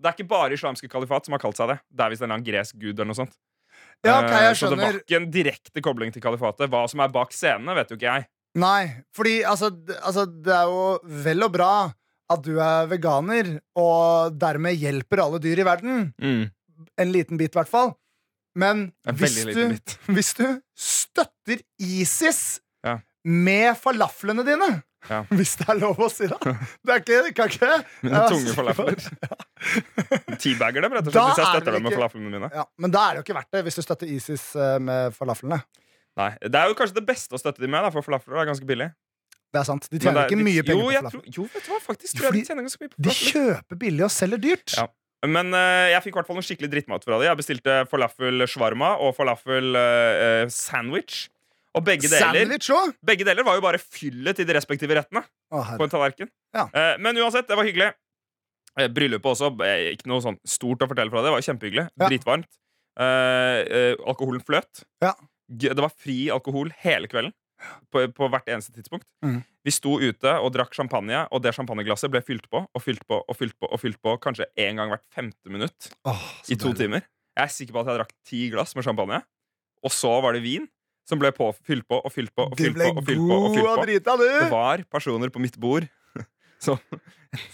[0.03, 1.79] Det er ikke bare islamske kalifat som har kalt seg det.
[1.95, 3.39] Det er visst en eller annen gresk gud eller noe sånt.
[4.05, 4.59] Ja, ok, jeg skjønner.
[4.59, 6.71] så det var ikke en direkte kobling til kalifatet.
[6.73, 8.27] Hva som er bak scenene, vet jo ikke jeg.
[8.59, 8.83] Nei,
[9.17, 9.71] fordi altså,
[10.05, 11.73] altså Det er jo vel og bra
[12.33, 16.07] at du er veganer, og dermed hjelper alle dyr i verden.
[16.23, 17.93] En liten bit, i hvert fall.
[18.57, 18.87] Men
[19.17, 19.63] hvis du,
[20.17, 22.99] hvis du støtter ISIS Ja.
[23.25, 25.23] med falaflene dine Ja.
[25.39, 26.39] Hvis det er lov å si, da.
[26.83, 27.71] Det er ikke, kan ikke
[28.07, 28.99] Mine Ja, tunge falafler.
[30.43, 32.51] Teabagger dem, rett og Da slett, hvis jeg er støtter dem med falaflene mine.
[32.55, 35.15] Ja, men da er det jo ikke verdt det, hvis du støtter ISIS eh, med
[35.17, 35.61] falaflene.
[36.21, 38.51] Nei, Det er jo kanskje det beste å støtte dem med, da, for falafler er
[38.51, 38.91] ganske billig.
[39.53, 39.87] Det er sant.
[39.93, 41.13] De tjener er- ikke mye penger jo, på falafler.
[41.13, 43.81] tror, jo, vet du hva, faktisk tror jeg de tjener ganske mye på De kjøper
[43.85, 44.77] billig og selger dyrt.
[44.79, 44.87] Ja.
[45.23, 47.29] Men uh, jeg fikk i hvert fall noe skikkelig drittmat fra dem.
[47.29, 51.29] Jeg bestilte falafel shawarma og falafel uh, sandwich.
[51.75, 52.95] Og begge deler, Sandwich òg!
[53.05, 55.23] begge deler var jo bare fyllet til de respektive rettene.
[55.53, 56.29] Å, på en tallerken.
[56.55, 56.67] Ja.
[56.69, 57.93] Eh, men uansett, det var hyggelig.
[58.79, 59.49] Eh, bryllupet også.
[59.65, 61.31] eh, ikke noe sånn stort å fortelle fra det.
[61.31, 61.87] Det var kjempehyggelig.
[61.97, 62.09] Ja.
[62.11, 62.51] Dritvarmt.
[63.01, 64.83] Eh, eh, alkoholen fløt.
[65.01, 65.15] Ja.
[65.49, 67.33] G- Det var fri alkohol hele kvelden.
[67.95, 69.05] På, på hvert eneste tidspunkt.
[69.23, 69.45] Mhm.
[69.65, 73.21] Vi sto ute og drakk champagne, og det champagneglasset ble fylt på og fylt på
[73.23, 76.57] og fylt på og fylt på kanskje én gang hvert femte minutt Åh, så i
[76.59, 76.79] to deilig.
[76.81, 77.05] timer.
[77.39, 79.21] Jeg er sikker på at jeg drakk ti glass med champagne.
[79.87, 80.67] Og så var det vin
[81.13, 82.89] som ble på, fylt på og fylt på og fylt på.
[82.97, 83.85] og fylt på, og fylt på.
[83.87, 85.87] drita, Det var personer på mitt bord
[86.65, 86.81] som,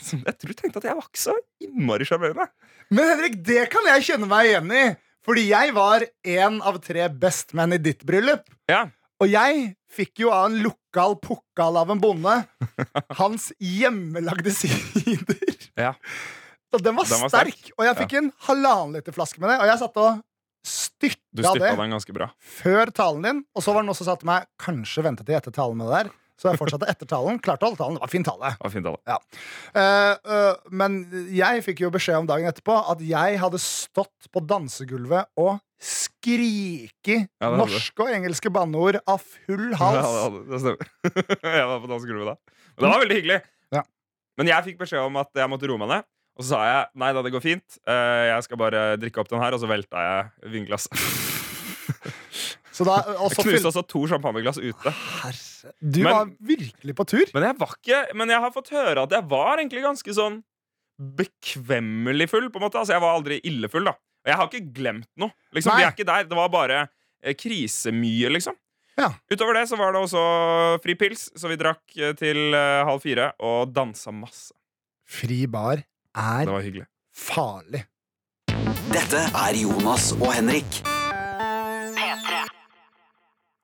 [0.01, 2.47] som jeg tror tenkte at jeg var ikke så innmari sjarmerende.
[2.95, 4.87] Men Henrik, det kan jeg kjenne meg igjen i.
[5.29, 6.07] Fordi jeg var
[6.39, 8.47] en av tre bestmenn i ditt bryllup.
[8.71, 8.87] Ja.
[9.21, 12.37] Og jeg fikk jo av en lokal pukkal av en bonde
[13.19, 15.59] hans hjemmelagde sider.
[15.77, 15.91] Ja.
[16.73, 17.53] Og den var, Den var sterk.
[17.59, 17.75] sterk.
[17.77, 19.59] Og jeg fikk en halvannen liter flaske med det.
[19.61, 20.23] Og jeg satt og
[20.69, 22.31] Du styrta den ganske bra.
[22.39, 23.45] før talen din.
[23.57, 25.89] Og så var det noen som sa til meg kanskje vente til etter talen med
[25.91, 26.11] det der.
[26.39, 27.41] Så jeg fortsatte etter talen.
[27.43, 27.97] Klarte å holde talen.
[27.99, 28.51] Det var fin tale.
[28.55, 29.17] Det var fint, Ja.
[29.75, 31.01] Uh, uh, men
[31.35, 37.27] jeg fikk jo beskjed om dagen etterpå at jeg hadde stått på dansegulvet og skriket
[37.43, 40.07] Ja, norske og engelske banneord av full Ja, hals.
[40.23, 40.93] hadde- det stemmer.
[41.59, 42.37] jeg var på dansegulvet da.
[42.79, 43.41] Men det var veldig hyggelig.
[43.75, 43.83] Ja.
[44.39, 46.09] Men jeg fikk beskjed om at jeg måtte roe meg ned.
[46.39, 47.79] Og så sa jeg nei da, det går fint.
[47.83, 49.57] Eh, Jeg skal bare drikke opp den her.
[49.57, 50.95] Og så velta jeg vinglasset.
[52.79, 54.91] Så da, Jeg knuste også to champagneglass ute.
[54.95, 57.25] Herre, du Men- var virkelig på tur.
[57.35, 60.37] Men jeg var ikke Men jeg har fått høre at jeg var egentlig ganske sånn
[60.99, 62.79] bekvemmelig full, på en måte.
[62.79, 63.85] Altså, jeg var aldri illefull.
[63.91, 63.97] da.
[63.99, 65.31] Og jeg har ikke glemt noe.
[65.55, 65.75] Liksom.
[65.77, 66.25] Vi er ikke der.
[66.31, 66.79] Det var bare
[67.23, 68.55] eh, krisemye, liksom.
[68.99, 69.13] Ja.
[69.31, 70.23] Utover det så var det også
[70.83, 74.51] fri pils, så vi drakk eh, til eh, halv fire og dansa masse.
[75.09, 75.83] Fri bar
[76.17, 77.85] er farlig.
[78.89, 80.79] Dette er Jonas og Henrik.
[81.99, 82.39] P3.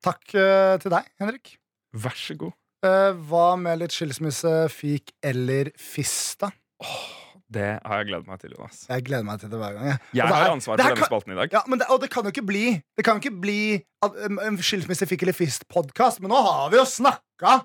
[0.05, 1.55] Takk eh, til deg, Henrik.
[1.97, 2.53] Vær så god.
[2.85, 6.51] Eh, hva med litt skilsmisse, fik eller fista?
[7.55, 8.83] Det har jeg gledet meg til, Jonas.
[8.91, 9.87] Jeg gleder meg til det hver gang.
[9.93, 11.53] Jeg, Jeg har her- ansvar for denne kan- spalten i dag.
[11.53, 12.65] Ja, men det, og det kan jo ikke bli
[12.97, 16.85] Det kan jo ikke bli en skilsmisse fikk eller fist-podkast, men nå har vi jo
[16.85, 17.65] snakka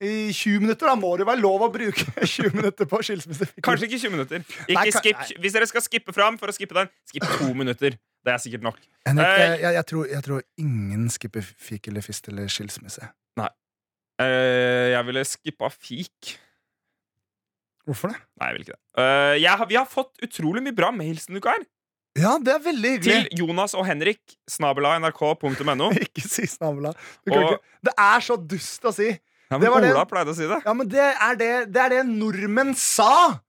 [0.00, 0.88] i 20 minutter.
[0.90, 3.48] Da må det være lov å bruke 20 minutter på skilsmisse.
[3.64, 4.44] Kanskje ikke 20 minutter.
[4.66, 5.40] Ikke Nei, kan- skip.
[5.44, 7.96] Hvis dere skal skippe fram for å skippe den, skipp to minutter.
[8.20, 8.76] Det er sikkert nok.
[9.08, 13.08] Henrik, uh, jeg, jeg, jeg, tror, jeg tror ingen skipper fik eller fist eller skilsmisse.
[14.20, 16.34] Eh, jeg ville skippa fik.
[17.88, 18.18] Hvorfor det?
[18.36, 18.82] Nei, jeg vil ikke det.
[19.00, 21.64] Uh, jeg har, vi har fått utrolig mye bra mails denne uka her.
[22.18, 23.28] Ja, det er veldig Til.
[23.38, 25.88] Jonas og Henrik, snabela nrk.no.
[26.04, 26.92] Ikke si snabela.
[27.30, 29.08] Og- ikke- Det er så dust å si.
[29.50, 30.60] Ja, Det men var det- Ola pleide å si det.
[30.64, 33.40] Ja, men det er det, det, er det nordmenn sa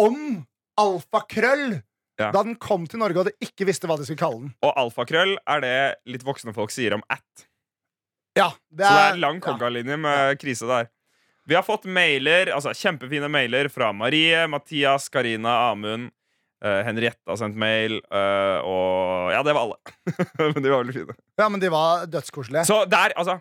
[0.00, 0.46] om
[0.80, 1.82] alfakrøll
[2.18, 2.30] Ja.
[2.32, 4.54] da den kom til Norge og de ikke visste hva de skulle kalle den.
[4.64, 5.76] Og alfakrøll er det
[6.08, 7.46] litt voksne folk sier om at.
[8.36, 9.44] Ja, det er, Så det er lang ja.
[9.44, 10.88] koggalinje med krise der.
[11.46, 16.10] Vi har fått mailer, altså kjempefine mailer fra Marie, Mathias, Karina, Amund.
[16.64, 19.76] Uh, Henriette har sendt mail, uh, og Ja, det var alle.
[20.54, 21.14] Men de var veldig fine.
[21.38, 22.64] Ja, men de var dødskoselige.
[22.64, 23.36] Så der, altså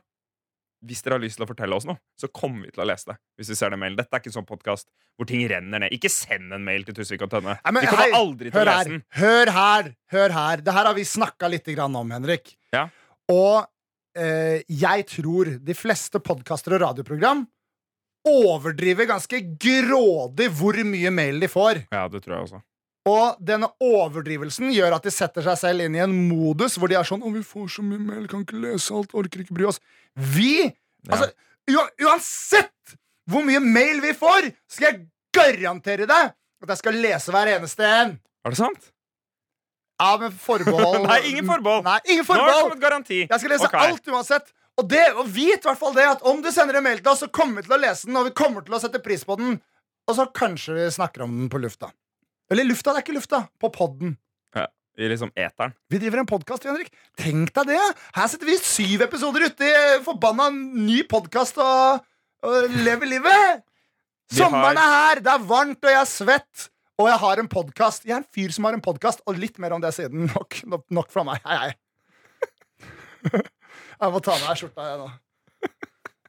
[0.86, 3.12] Hvis dere har lyst til å fortelle oss noe, så kommer vi til å lese
[3.12, 3.18] det.
[3.40, 5.94] Hvis vi ser den mailen Dette er ikke en sånn podkast hvor ting renner ned.
[5.96, 7.56] Ikke send en mail til Tusvik og Tønne.
[7.62, 9.04] Nei, men vi kommer hei, aldri til å lese her, den.
[9.20, 10.64] hør her, hør her.
[10.66, 12.54] Det her har vi snakka litt om, Henrik.
[12.76, 12.86] Ja.
[13.32, 13.66] Og
[14.20, 17.46] eh, jeg tror de fleste podkaster og radioprogram
[18.26, 21.86] overdriver ganske grådig hvor mye mail de får.
[21.94, 22.62] Ja, det tror jeg også.
[23.06, 26.98] Og denne overdrivelsen gjør at de setter seg selv inn i en modus hvor de
[26.98, 29.70] er sånn 'Å, vi får så mye mail, kan ikke lese alt, orker ikke bry
[29.70, 29.82] oss'.
[30.16, 30.74] Vi
[31.06, 31.30] Altså,
[31.70, 32.98] ua- uansett
[33.30, 37.86] hvor mye mail vi får, skal jeg garantere deg at jeg skal lese hver eneste
[37.86, 38.20] en.
[38.46, 38.92] Er det sant?
[40.02, 41.06] Ja, men forbehold.
[41.12, 41.86] Nei, ingen forbehold.
[41.86, 42.74] Nei, ingen forbehold.
[42.76, 43.20] Nå har det.
[43.30, 43.92] Jeg skal lese okay.
[43.92, 44.50] alt uansett.
[44.76, 47.14] Og, det, og vit i hvert fall det at om du sender en mail til
[47.14, 49.24] oss, så kommer vi til å lese den, og vi kommer til å sette pris
[49.28, 49.56] på den.
[50.10, 51.94] Og så kanskje vi snakker om den på lufta.
[52.52, 53.46] Eller lufta, det er ikke lufta.
[53.62, 54.16] På podden.
[54.96, 55.74] I liksom eteren.
[55.92, 56.88] Vi driver en podkast, Henrik.
[57.20, 57.80] Tenk deg det!
[58.16, 62.06] Her sitter vi syv episoder ute i forbanna ny podkast og,
[62.48, 63.66] og lever livet!
[64.32, 66.70] Sommeren er her, det er varmt, og jeg er svett.
[66.96, 68.08] Og jeg har en podkast.
[68.08, 70.30] Jeg er en fyr som har en podkast, og litt mer om det siden.
[70.32, 71.44] Nok, nok, nok fra meg.
[71.44, 71.76] Hei, hei.
[73.96, 75.06] Jeg må ta av meg skjorta, jeg nå.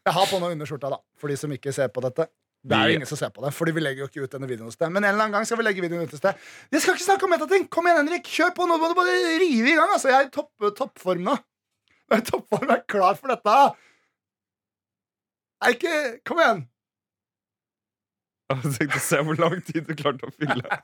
[0.07, 2.29] Jeg har på noe underskjorta, da, for de som ikke ser på dette.
[2.66, 4.49] Det er jo ingen som ser på det, Fordi vi legger jo ikke ut denne
[4.51, 4.90] videoen hos deg.
[4.90, 6.47] Men en eller annen gang skal vi legge videoen ut hos deg.
[6.75, 7.66] Jeg skal ikke snakke om metating!
[7.71, 8.31] Kom igjen, Henrik!
[8.31, 8.66] Kjør på!
[8.66, 9.92] Nå må du bare rive i gang.
[9.95, 11.37] altså Jeg er i topp, toppform nå.
[12.07, 13.59] Jeg er i toppform, jeg er klar for dette.
[15.62, 16.66] Jeg er ikke Kom igjen!
[18.51, 20.77] Jeg tenkte å se hvor lang tid du klarte å fylle.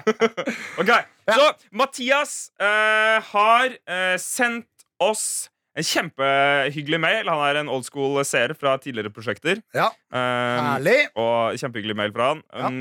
[0.80, 0.90] ok,
[1.32, 5.48] Så Mathias uh, har uh, sendt oss
[5.80, 7.28] en kjempehyggelig mail.
[7.32, 9.62] Han er en old school seer fra tidligere prosjekter.
[9.76, 10.98] Ja, um, Herlig.
[11.18, 12.42] og kjempehyggelig mail fra han.
[12.52, 12.70] Ja.
[12.70, 12.80] Um,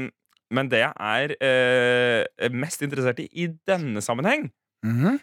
[0.52, 4.50] men det jeg er uh, mest interessert i i denne sammenheng,
[4.86, 5.20] Mhm.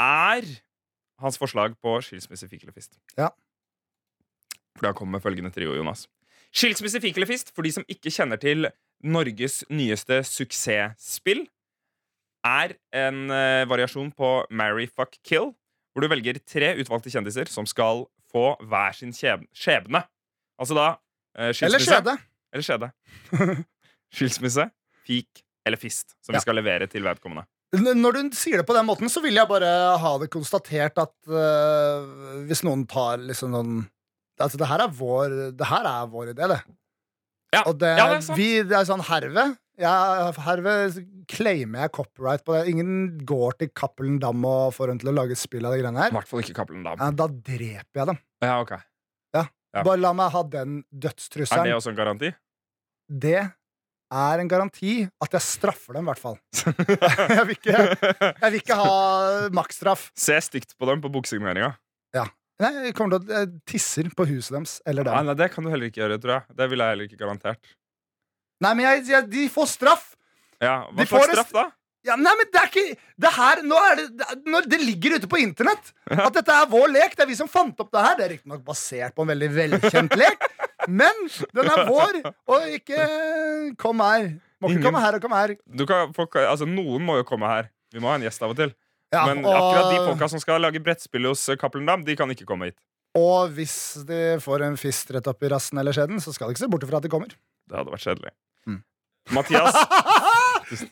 [0.00, 0.42] er
[1.20, 2.98] hans forslag på skilsmisse, fikk eller fist.
[3.16, 3.28] Ja.
[4.78, 6.06] For kommet med følgende trio, Jonas.
[6.52, 8.66] Skilsmisse, fikk eller fist, for de som ikke kjenner til
[9.04, 11.44] Norges nyeste suksessspill,
[12.44, 15.52] er en uh, variasjon på Marry, fuck, kill,
[16.00, 20.00] hvor du velger tre utvalgte kjendiser som skal få hver sin skjebne.
[20.60, 20.86] Altså da
[21.36, 22.16] eh, Eller skjede.
[22.54, 22.90] eller skjede.
[24.16, 24.70] Skilsmisse,
[25.06, 26.38] fik eller fist, som Ja.
[26.38, 27.44] vi skal levere til vedkommende.
[27.76, 29.68] Når du sier det på den måten, så vil jeg bare
[30.02, 33.84] ha det konstatert at uh, hvis noen tar liksom noen
[34.40, 36.56] Altså, det her er vår, det her er vår idé, det.
[37.52, 38.38] Ja, Og det, ja, det er sant.
[38.40, 39.50] vi, det er sånn herved.
[39.80, 40.98] Ja, herved
[41.30, 42.66] claimer jeg copyright på det.
[42.72, 46.04] Ingen går til Cappelen Dam og får dem til å lage spill av de greiene
[46.04, 46.12] her.
[46.14, 47.00] Hvertfall ikke Cappelen Dam.
[47.00, 48.20] Ja, da dreper jeg dem.
[48.44, 48.76] Ja, ok.
[49.36, 49.46] Ja.
[49.86, 52.32] Bare la meg ha den Er det også en garanti?
[53.06, 56.40] Det er en garanti at jeg straffer dem, i hvert fall.
[56.66, 57.76] jeg, vil ikke,
[58.26, 58.96] jeg vil ikke ha
[59.54, 60.08] maksstraff.
[60.18, 61.76] Se stygt på dem på boksigneringa.
[62.60, 65.64] Nei, jeg kommer til å jeg tisser på huset deres eller Nei, nei, det kan
[65.64, 66.56] du heller ikke gjøre, tror jeg.
[66.58, 67.70] Det ville jeg heller ikke garantert.
[68.60, 70.10] Nei, men jeg, jeg, de får straff!
[70.60, 71.70] Ja, Hva slags straff, da?
[72.04, 72.82] Ja, nei, men det er ikke
[73.20, 76.68] Det her, nå er det, det, når det ligger ute på internett at dette er
[76.72, 77.16] vår lek.
[77.16, 78.14] Det er vi som fant opp det her.
[78.16, 80.46] Det er riktignok basert på en veldig velkjent lek,
[80.88, 82.20] men den er vår.
[82.48, 83.04] Og ikke
[83.80, 84.30] kom her.
[84.60, 85.54] Må ikke komme her og komme her.
[85.64, 87.68] Du kan, folk, altså, noen må jo komme her.
[87.92, 88.72] Vi må ha en gjest av og til.
[89.12, 92.14] Ja, Men og, akkurat de folka som skal lage brettspill hos eh, Cappelen Dam, de
[92.16, 92.76] kan ikke komme hit.
[93.18, 96.54] og hvis de får en fist rett opp i rassen eller skjeden, så skal de
[96.54, 97.32] ikke se bort ifra at de kommer.
[97.70, 98.32] Det hadde vært kjedelig.
[98.66, 98.80] Mm.
[99.36, 99.76] Mathias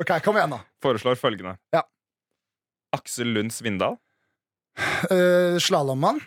[0.00, 0.58] ok, kom igjen, nå.
[0.84, 1.56] foreslår følgende.
[1.74, 1.82] Ja.
[2.96, 3.98] Aksel Lund Svindal,
[5.10, 6.20] Uh, Slalåmmann.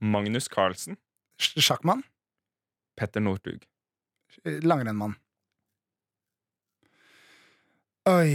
[0.00, 0.96] Magnus Carlsen,
[1.38, 2.00] sj- Sjakkmann.
[2.98, 3.62] Petter Northug.
[4.64, 5.12] Langrennmann.
[8.08, 8.30] Oi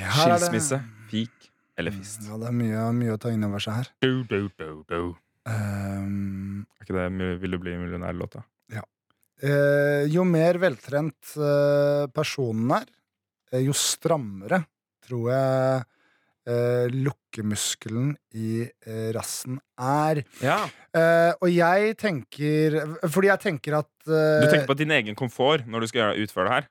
[0.00, 2.24] her er det- Skilsmisse, fik eller fist.
[2.26, 3.86] Ja, det er mye, mye å ta inn over seg her.
[4.00, 5.02] Do, do, do, do.
[5.46, 8.42] Um, Er ikke det mu- Vil du bli millionær-låta?
[9.42, 12.86] Eh, jo mer veltrent eh, personen er,
[13.52, 14.62] eh, jo strammere
[15.06, 15.82] tror jeg
[16.46, 20.22] eh, lukkemuskelen i eh, rassen er.
[20.42, 20.60] Ja.
[20.94, 22.76] Eh, og jeg tenker
[23.08, 26.54] Fordi jeg tenker at Du tenker på din egen komfort når du skal utføre det
[26.58, 26.66] her?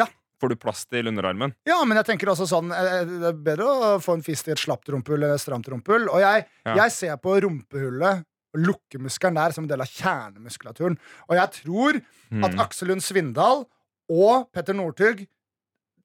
[0.00, 0.06] Ja.
[0.42, 1.52] Får du plass til underarmen?
[1.68, 4.60] Ja, men jeg tenker også sånn Det er bedre å få en fist i et
[4.62, 6.08] slapt rumpehull enn et stramt rumpehull.
[6.10, 6.74] Og jeg, Ja.
[6.82, 10.98] jeg ser på rumpehullet og lukkemuskelen der som en del av kjernemuskulaturen.
[11.28, 12.60] Og jeg tror at Mm.
[12.64, 13.64] Aksel Lund Svindal
[14.10, 15.26] og Petter Northug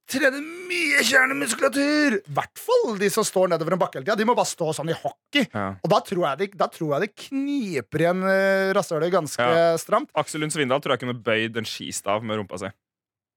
[0.09, 2.15] trener mye kjernemuskulatur!
[2.19, 4.17] I hvert fall de som står nedover en bakke hele tida.
[4.19, 5.45] De må bare stå sånn i hockey.
[5.53, 5.75] Ja.
[5.85, 9.75] Og da tror jeg de, da tror jeg de kniper igjen uh, rasshølet ganske Ja.
[9.81, 10.09] stramt.
[10.17, 12.71] Aksel Lund Svindal tror jeg kunne bøyd en skistav med rumpa si.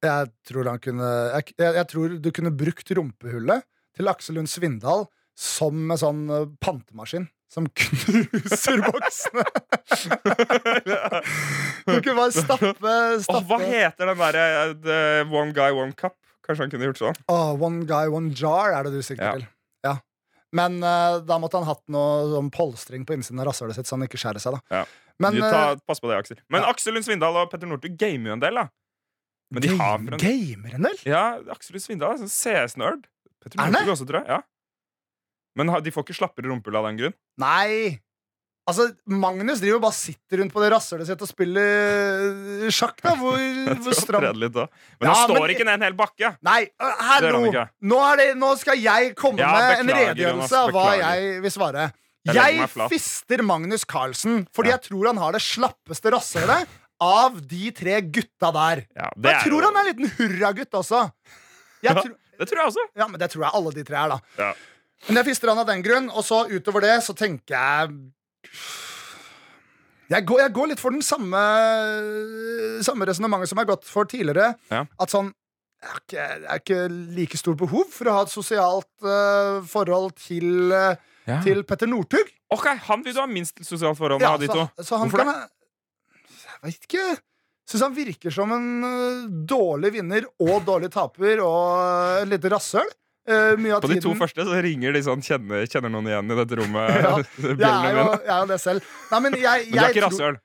[0.03, 3.63] Jeg tror han kunne jeg, jeg, jeg tror du kunne brukt rumpehullet
[3.95, 5.05] til Aksel Lund Svindal
[5.39, 7.29] som en sånn eh, pantemaskin.
[7.53, 9.45] Som knuser boksene.
[11.87, 16.17] Du kunne bare stappe, Åh, Oh, hva heter den derre uh, One Guy, One Cup?
[16.47, 17.19] Kanskje han kunne gjort sånn?
[17.31, 19.35] Åh, one guy, one jar er det du sikter Ja.
[19.37, 19.45] til.
[19.87, 19.93] Ja.
[20.59, 23.95] Men uh, da måtte han hatt noe sånn polstring på innsiden av rasshølet sitt, så
[23.99, 24.57] han ikke skjærer seg.
[24.59, 24.85] da Ja.
[25.23, 26.41] Men du, eh, ta, pass på det, Aksel.
[26.51, 26.65] Men.
[26.67, 28.65] Aksel Lund Svindal og Petter Northug gamer jo en del, da.
[29.53, 30.99] Men de gamer en del?
[31.07, 33.05] Ja, Aksel Lund Svindal er sånn CS-nerd.
[33.45, 34.33] Petter Er Northug også, tror jeg.
[34.33, 34.41] Ja.
[35.59, 37.15] Men de får ikke slappere rumpehull av den grunn.
[37.43, 38.01] Nei!
[38.63, 43.01] Altså, Magnus driver bare sitter rundt på det rasshølet sitt og spiller sjakk.
[43.03, 43.41] da Hvor,
[43.83, 44.69] hvor stram litt da.
[45.01, 46.31] Men Ja, han står men- ikke ned en hel bakke.
[46.47, 47.41] Nei, hallo!
[47.83, 51.89] Nå, det, nå skal jeg komme Ja, med en redegjørelse av hva jeg vil svare.
[52.31, 54.77] Jeg Jeg fister Magnus Carlsen fordi Ja.
[54.79, 56.69] jeg tror han har det slappeste rasshølet
[57.03, 58.85] av de tre gutta der.
[58.95, 61.09] Jeg tror jo, han er en liten hurragutt også.
[61.83, 62.85] Tror- det tror jeg også.
[62.95, 64.53] ja, men Det tror jeg alle de tre er, da.
[65.03, 65.09] Ja.
[65.09, 67.95] Men jeg fister han av den grunn, og så utover det så tenker jeg
[70.13, 71.41] Jeg går, jeg går litt for den samme
[72.87, 74.53] Samme resonnementet som jeg har gått for tidligere.
[74.71, 74.85] Ja.
[75.03, 75.33] At sånn
[75.83, 76.83] jeg har ikke, jeg har ikke
[77.17, 81.01] like stort behov for å ha et sosialt uh, forhold til, eh,
[81.43, 82.31] til Petter Northug.
[82.55, 84.69] Ok, Han vil du ha minst sosialt forhold med Ja, av de to.
[84.79, 85.51] så han Hvorfor kan jeg,
[86.53, 87.07] jeg vet ikke.
[87.67, 92.87] Syns han virker som en uh, dårlig vinner og dårlig taper og et lite rasshøl.
[93.23, 96.33] Eh, mye av På de to første så ringer de sånn kjenner, kjenner noen igjen
[96.35, 96.97] i dette rommet.
[97.05, 98.89] Ja, Jeg er, jo, jeg er jo det selv.
[99.13, 100.39] Nei, men jeg, Men du er ikke rasshøl.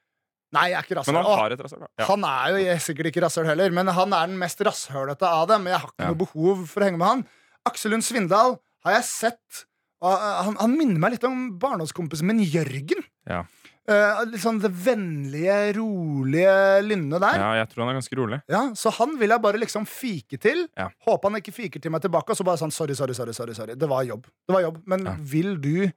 [0.56, 1.16] Nei, jeg er ikke rasshøl.
[1.18, 1.82] Men han har et rasshøl.
[1.88, 2.06] Ja.
[2.12, 5.66] Han er jo sikkert ikke rasshøl heller, men han er den mest rasshølete av dem.
[5.74, 6.12] Jeg har ikke Ja.
[6.13, 7.26] noe behov for å henge med han.
[7.68, 9.63] Aksel Lund Svindal har jeg sett
[10.06, 13.02] uh, han, han minner meg litt om barndomskompisen min Jørgen.
[13.28, 13.42] Ja.
[13.88, 17.38] Eh, litt sånn det vennlige, rolige lynnet der.
[17.39, 18.39] ja, jeg tror han er ganske rolig.
[18.52, 20.65] Ja, så han vil jeg bare liksom fike til.
[20.76, 20.89] Ja.
[21.08, 22.34] Håper han ikke fiker til meg tilbake.
[22.34, 23.76] Og så bare sånn, sorry, sorry, sorry, sorry, sorry.
[23.80, 24.28] Det var jobb.
[24.43, 24.82] Det var jobb.
[24.86, 25.15] Men Ja.
[25.19, 25.88] vil du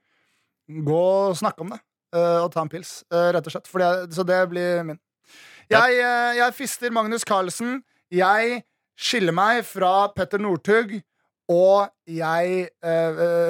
[0.87, 1.01] gå
[1.31, 1.81] og snakke om det?
[2.15, 3.67] Uh, og ta en pils, uh, rett og slett.
[3.71, 4.99] Det, så det blir min.
[5.71, 5.99] Jeg,
[6.35, 7.83] jeg fister Magnus Carlsen.
[8.11, 8.63] Jeg
[8.99, 11.01] skiller meg fra Petter Northug.
[11.51, 12.69] Og jeg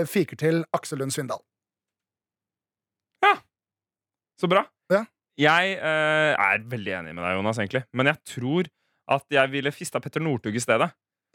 [0.10, 1.42] fiker til Aksel Lund Svindal.
[4.42, 4.66] Så bra.
[4.92, 5.04] Ja.
[5.40, 7.84] Jeg eh, er veldig enig med deg, Jonas, egentlig.
[7.96, 8.70] Men jeg tror
[9.12, 10.90] at jeg ville fista Petter Northug i stedet.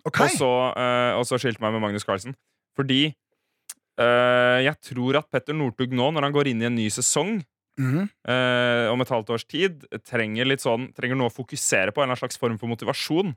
[0.06, 0.26] Okay.
[0.28, 2.36] Og så, eh, og så skilt meg med Magnus Carlsen.
[2.78, 3.00] Fordi
[3.98, 7.38] eh, jeg tror at Petter Northug nå, når han går inn i en ny sesong
[7.76, 8.06] Mhm.
[8.24, 12.16] eh, om et halvt års tid, trenger litt sånn Trenger noe å fokusere på, en
[12.16, 13.34] slags form for motivasjon.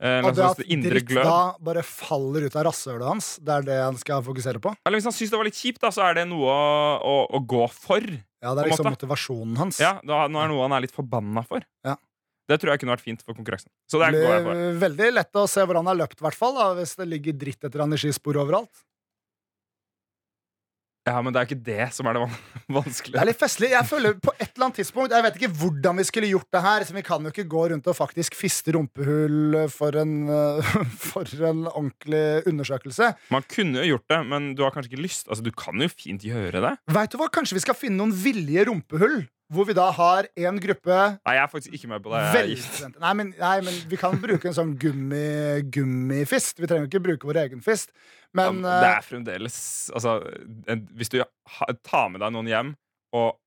[0.00, 3.78] Eh, Og det at dritt da bare faller ut av rasshølet hans, det er det
[3.82, 4.74] han skal fokusere på.
[4.86, 7.14] Eller hvis han syns det var litt kjipt, da, så er det noe å, å,
[7.38, 8.04] å gå for.
[8.38, 9.80] Ja, Det er liksom motivasjonen hans.
[9.82, 11.64] Ja, da, Nå er det noe han er litt forbanna for.
[11.86, 11.96] Ja.
[12.48, 13.68] Det tror jeg kunne vært fint for konkurransen.
[13.90, 14.54] Så det Det går jeg for.
[14.54, 17.66] blir veldig lett å se hvor han har løpt, hvert fall, hvis det ligger dritt
[17.68, 18.72] etter han i skispor overalt.
[21.08, 22.24] Ja, Men det er ikke det som er det
[22.78, 23.14] vanskelige.
[23.16, 23.70] Det er litt festlig.
[23.72, 26.62] Jeg føler på et eller annet tidspunkt Jeg vet ikke hvordan vi skulle gjort det
[26.66, 26.84] her.
[26.88, 30.74] Så vi kan jo ikke gå rundt og faktisk fiste rumpehull for en, eh,
[31.10, 33.12] for en ordentlig undersøkelse.
[33.34, 35.26] Man kunne jo gjort det, men du har kanskje ikke lyst.
[35.28, 36.74] Altså, Du kan jo fint gjøre det.
[36.92, 37.30] Vet du hva?
[37.32, 39.22] Kanskje vi skal finne noen villige rumpehull?
[39.48, 42.20] Hvor vi da har en gruppe Nei, jeg er faktisk ikke med på det.
[42.36, 46.58] Veltrente nei, men- nei, men vi kan bruke en sånn gummi, gummifist.
[46.60, 47.92] Vi trenger ikke bruke vår egen fist.
[48.36, 49.58] Men ja, det eh, er fremdeles
[49.96, 50.18] Altså,
[50.68, 51.22] en- hvis du
[51.82, 52.74] tar med deg noen hjem
[53.16, 53.38] og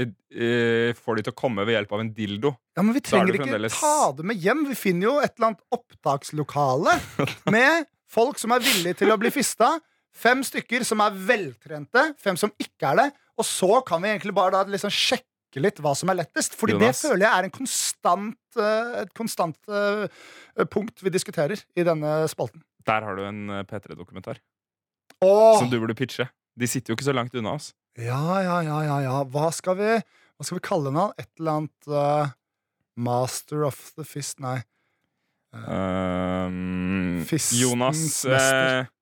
[0.00, 3.02] eh, eh, får de til å komme ved hjelp av en dildo Ja, men vi
[3.04, 4.64] er trenger ikke fremdeles- ta det med hjem.
[4.70, 6.96] Vi finner jo et eller annet opptakslokale
[7.52, 9.74] med folk som er villige til å bli fista.
[10.10, 13.10] Fem stykker som er veltrente, fem som ikke er det.
[13.38, 16.54] Og så kan vi egentlig bare da liksom sjekke litt hva som er lettest.
[16.58, 17.00] Fordi Jonas?
[17.00, 20.22] det føler jeg er en konstant, eh, et konstant eh,
[20.70, 22.62] punkt vi diskuterer i denne spalten.
[22.86, 24.38] Der har du en eh, P3-dokumentar
[25.20, 26.30] som du burde pitche.
[26.56, 27.72] De sitter jo ikke så langt unna oss.
[27.98, 29.16] ja, ja, ja, ja, ja.
[29.28, 31.02] Hva skal vi, hva skal vi kalle den?
[31.18, 32.32] Et eller annet uh,
[32.96, 34.40] Master of the Fist?
[34.40, 34.60] Nei.
[35.50, 38.86] Um, Fistens Jonas mester.
[38.86, 39.00] Uh,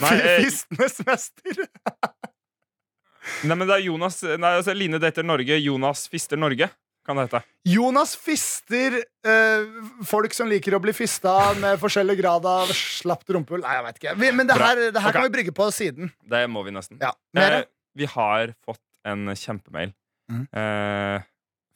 [0.00, 1.64] Nei, Fistenes mester!
[3.44, 5.58] nei, men det er Jonas Nei, altså Line detter Norge.
[5.62, 6.70] Jonas fister Norge,
[7.06, 7.42] kan det hete.
[7.70, 13.64] Jonas fister eh, folk som liker å bli fista med forskjellig grad av slapt rumpehull.
[13.64, 14.16] Nei, jeg vet ikke.
[14.22, 15.18] Vi, men det her, det her okay.
[15.18, 16.14] kan vi brygge på siden.
[16.32, 17.00] Det må vi nesten.
[17.02, 17.12] Ja.
[17.36, 17.62] Eh,
[17.98, 19.92] vi har fått en kjempemail
[20.30, 20.42] mm.
[20.52, 21.28] eh,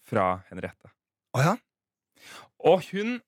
[0.08, 0.92] fra Henriette.
[1.34, 1.54] Å ja?
[2.64, 3.18] Og hun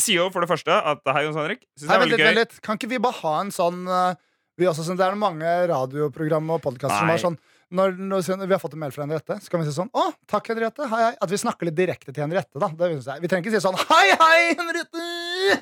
[0.00, 1.64] sier jo for det første at Hei, Jons Henrik.
[1.82, 2.58] Hei, vent litt, vent litt.
[2.64, 4.18] Kan ikke vi bare ha en sånn eh,
[4.60, 8.54] vi også, sånn, Det er mange radioprogram og podkaster som er sånn når, når vi
[8.54, 10.88] har fått en mail fra Henriette, så kan vi si sånn Å, takk, Henriette.
[10.90, 11.12] Hei, hei.
[11.22, 12.58] At vi snakker litt direkte til Henriette.
[12.58, 12.88] da det.
[13.22, 15.60] Vi trenger ikke si sånn Hei, hei, Henriette!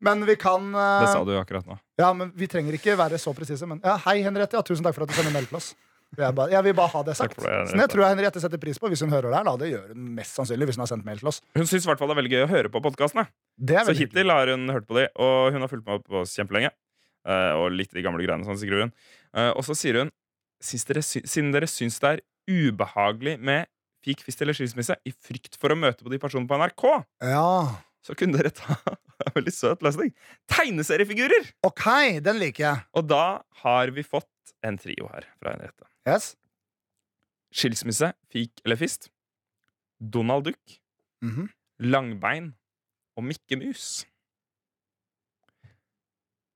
[0.00, 1.76] Men vi kan uh, Det sa du akkurat nå.
[2.00, 3.68] Ja, men Vi trenger ikke være så presise.
[3.68, 4.56] Men ja, hei, Henriette.
[4.56, 5.74] Ja, tusen takk for at du sender mail til oss.
[6.16, 7.36] Jeg, bare, jeg vil bare ha det sagt.
[7.38, 7.58] Det.
[7.70, 9.46] Så det tror jeg Henriette setter pris på hvis hun hører det her.
[9.46, 9.52] Da.
[9.60, 11.38] Det gjør hun mest sannsynlig hvis hun har sendt mail til oss.
[11.54, 13.28] Hun syns i hvert fall det er veldig gøy å høre på podkastene.
[13.60, 16.72] Så hittil har hun hørt på de, og hun har fulgt med på oss kjempelenge.
[17.26, 18.92] Eh, og litt de gamle greiene, sånn sier hun.
[19.34, 20.10] Eh, og så sier hun
[20.88, 23.66] dere, siden dere syns det er ubehagelig med
[24.04, 26.84] fik, fist eller skilsmisse i frykt for å møte på de personene på NRK,
[27.24, 27.76] Ja.
[28.04, 28.76] så kunne dere ta
[29.26, 30.12] en veldig søt løsning.
[30.48, 31.50] Tegneseriefigurer!
[31.68, 31.86] OK,
[32.24, 32.84] den liker jeg.
[32.96, 34.28] Og da har vi fått
[34.64, 35.84] en trio her fra Henriette.
[36.08, 36.32] Yes.
[37.52, 39.08] Skilsmisse, fik eller fist.
[40.00, 40.78] Donald Duck,
[41.22, 41.50] Mhm.
[41.80, 42.54] Langbein
[43.16, 44.06] og Mikke Mus.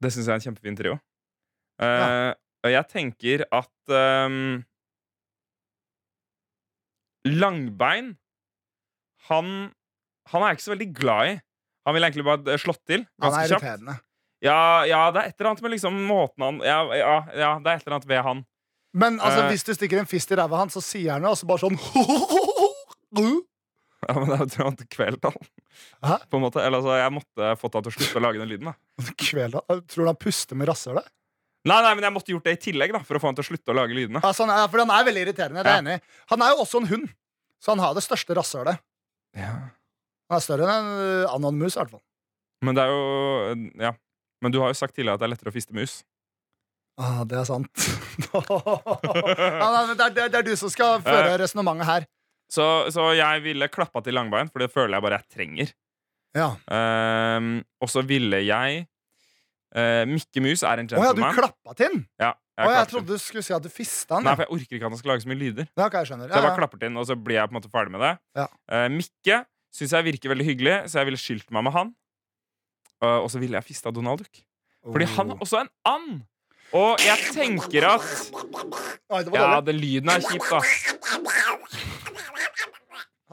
[0.05, 0.99] Det syns jeg er en kjempefin trio.
[1.83, 2.31] Eh,
[2.65, 3.95] og jeg tenker at
[4.29, 4.63] um,
[7.29, 8.15] Langbein
[9.29, 9.51] han,
[10.31, 11.37] han er ikke så veldig glad i.
[11.89, 13.95] Han ville egentlig bare slått til Ganske Han er irriterende.
[14.45, 17.71] Ja, ja, det er et eller annet med liksom måten han ja, ja, ja, det
[17.71, 18.43] er et eller annet ved han.
[18.95, 21.33] Men altså, uh, hvis du stikker en fist i ræva hans, så sier han det,
[21.33, 21.79] og så bare sånn
[24.11, 25.49] Ja, men jeg tror til kvelte han.
[26.05, 26.17] Hæ?
[26.31, 26.61] På en måte.
[26.63, 28.71] Eller altså, jeg måtte fått han til å slutte å lage den lyden.
[28.73, 29.59] da Kveld,
[29.91, 31.07] Tror du han puster med rasshølet?
[31.65, 33.45] Nei, nei, men jeg måtte gjort det i tillegg, da for å få han til
[33.47, 34.21] å slutte å lage lydene.
[34.37, 35.63] Sånn, ja, for han er veldig irriterende.
[35.65, 35.85] Det er Ja.
[35.85, 36.01] enig.
[36.35, 37.07] Han er jo også en hund,
[37.65, 38.83] så han har det største rasshølet.
[39.39, 39.53] Ja.
[40.29, 42.03] Han er større enn en uh, annen mus, i hvert fall.
[42.65, 43.95] Men det er jo Ja.
[44.45, 46.03] Men du har jo sagt tidligere at det er lettere å fiste mus.
[47.01, 47.73] Ah, det er sant.
[48.29, 48.41] ja,
[49.73, 51.39] nei, men det, er, det, er- er du som skal føre Eh.
[51.41, 52.05] resonnementet her.
[52.55, 55.73] Så, så jeg ville klappa til langbein, for det føler jeg bare jeg trenger.
[56.35, 56.49] Ja.
[56.75, 58.85] Ehm, og så ville jeg
[59.79, 62.05] uh, Mikke Mus er en Å ja, du klappa til den?
[62.19, 64.27] Ja, jeg klapper jeg trodde du skulle si at du fista den.
[64.29, 65.69] Nei, for jeg orker ikke at han skal lage så mye lyder.
[65.75, 66.31] Ja, ok, jeg skjønner.
[66.31, 68.05] Så jeg bare klapper til den, og så blir jeg på en måte ferdig med
[68.05, 68.13] det.
[68.39, 68.47] Ja.
[68.71, 69.41] Eh, Mikke
[69.75, 71.91] syns jeg virker veldig hyggelig, så jeg ville skilt meg med han.
[73.03, 74.43] Uh, og så ville jeg fista Donald Duck.
[74.85, 76.23] Fordi han er også en and!
[76.75, 78.03] Og jeg tenker at
[79.35, 80.63] Ja, den lyden er kjip, da.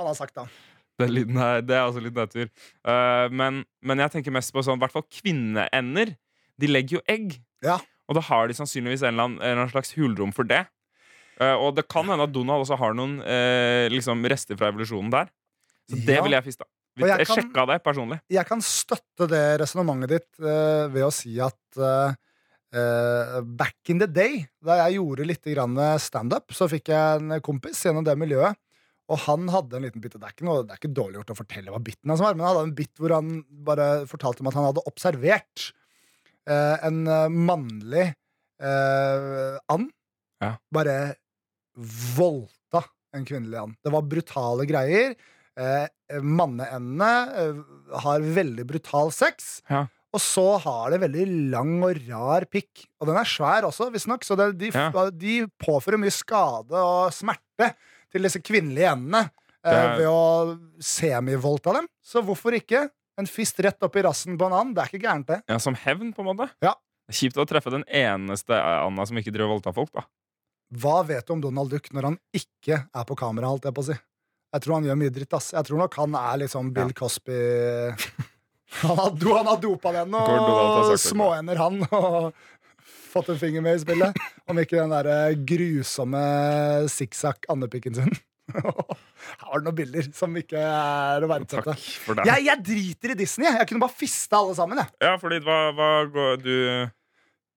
[0.02, 0.48] Han har sagt det.
[1.02, 2.50] Den lyden er, det er altså litt nedtur.
[2.86, 6.12] Uh, men, men jeg tenker mest på sånn, i hvert fall kvinneender.
[6.62, 7.38] De legger jo egg.
[7.66, 7.80] Ja.
[8.12, 10.66] Og da har de sannsynligvis en eller annen, en eller annen slags hulrom for det.
[11.42, 15.14] Uh, og det kan hende at Donald også har noen uh, liksom rester fra evolusjonen
[15.14, 15.32] der.
[15.90, 16.26] Så det Ja.
[16.28, 16.68] ville jeg fista.
[17.00, 18.20] Jeg Jeg kan- sjekka det personlig.
[18.30, 22.14] Jeg kan støtte det resonnementet ditt uh, ved å si at eh,
[22.76, 27.40] eh, back in the day, da jeg gjorde litt grann standup, så fikk jeg en
[27.44, 28.60] kompis gjennom det miljøet.
[29.12, 31.34] Og han hadde en liten bit, det er ikke, noe, det er ikke dårlig gjort
[31.34, 33.32] å fortelle hva biten hans var, men han hadde en bit hvor han
[33.68, 35.66] bare fortalte om at han hadde observert
[36.48, 39.92] eh, en eh, mannlig eh, and
[40.42, 40.56] Ja.
[40.74, 40.96] bare
[42.18, 42.84] voldta
[43.16, 43.76] en kvinnelig and.
[43.84, 45.16] Det var brutale greier.
[45.60, 45.88] Eh,
[46.24, 47.10] Manneendene
[47.42, 47.60] eh,
[48.06, 49.60] har veldig brutal sex.
[49.70, 49.86] Ja.
[50.12, 52.86] Og så har det veldig lang og rar pikk.
[53.00, 54.26] Og den er svær også, visstnok.
[54.28, 54.90] Så det, de, Ja.
[55.12, 57.74] de påfører mye skade og smerte
[58.12, 59.24] til disse kvinnelige endene
[59.64, 60.22] eh, ved å
[60.84, 61.88] semivoldta dem.
[62.04, 62.86] Så hvorfor ikke?
[63.20, 64.76] En fist rett opp i rassen på en and.
[64.76, 65.40] Det er ikke gærent, det.
[65.52, 66.48] Ja, Som hevn, på en måte.
[66.64, 66.74] Ja.
[67.08, 69.92] Det er Kjipt å treffe den eneste Anna som ikke driver og voldtar folk.
[69.98, 70.06] da
[70.80, 73.50] Hva vet du om Donald Duck når han ikke er på kamera?
[73.52, 75.34] Holdt jeg på å si Jeg tror han gjør mye dritt.
[75.36, 77.40] ass Jeg tror nok han er liksom Bill Cosby
[78.82, 81.82] Han har, do- han har dopa den og småender, han.
[81.92, 82.32] Og
[83.12, 84.22] fått en finger med i spillet.
[84.50, 86.26] Om ikke den der grusomme
[86.92, 88.14] sikksakk-andepikken sin.
[88.52, 91.76] Her var det noen bilder som ikke er å verdsette.
[92.26, 93.48] Jeg, jeg driter i Disney.
[93.48, 94.82] Jeg, jeg kunne bare fista alle sammen.
[94.82, 94.98] Jeg.
[95.06, 96.58] Ja, fordi hva, hva går du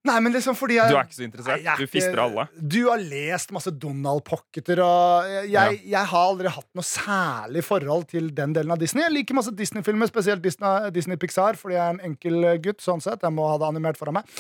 [0.05, 1.55] Nei, men liksom fordi Du er ikke så interessert?
[1.55, 2.45] Nei, jeg er Du fister alle?
[2.61, 5.63] Du har lest masse Donald-pocketer, og jeg, ja.
[5.73, 9.07] jeg har aldri hatt noe særlig forhold til den delen av Disney.
[9.07, 12.85] Jeg liker masse Disney-filmer, spesielt Disney, Disney Pixar, fordi jeg er en enkel gutt.
[12.85, 14.37] sånn sett Jeg må ha det animert foran meg.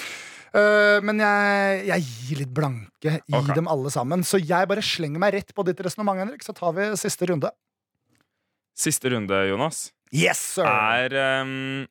[0.54, 3.56] Eh, men jeg, jeg gir litt blanke i okay.
[3.56, 4.22] dem alle sammen.
[4.26, 6.44] Så jeg bare slenger meg rett på ditt resonnement, Henrik.
[6.46, 7.50] Så tar vi siste runde.
[8.78, 10.66] Siste runde, Jonas, Yes, sir!
[10.66, 11.86] er um,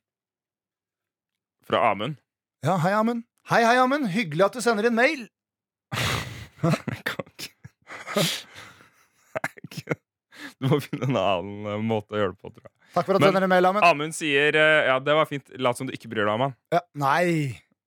[1.64, 2.16] fra Amund.
[2.64, 3.24] Ja, hei, Amund.
[3.50, 4.08] Hei, hei, Amund.
[4.12, 5.26] Hyggelig at du sender inn mail.
[10.62, 12.72] Du må finne en annen eh, måte å gjøre det på, tror jeg.
[12.94, 13.84] Takk for at du sender inn mail, Amund.
[13.84, 15.50] Amund sier eh, Ja, det var fint.
[15.60, 16.54] Lat som du ikke bryr deg om han.
[16.72, 17.24] Ja, nei,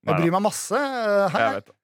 [0.07, 0.79] jeg bryr meg masse.
[0.79, 1.57] Eh, Hei, Jeg hei.
[1.59, 1.75] vet det.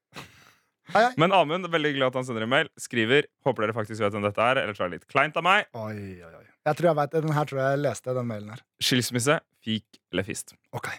[0.93, 1.13] Hei, hei.
[1.17, 2.67] Men Amund, veldig glad at han sender en mail.
[2.79, 5.69] Skriver Håper dere faktisk vet hvem dette er, ellers er det litt kleint av meg.
[5.79, 6.43] Oi, oi, oi.
[6.67, 8.61] Jeg tror jeg vet, Den her tror jeg leste, den mailen her.
[8.83, 10.53] Skilsmisse, fik eller fist.
[10.75, 10.89] Ok.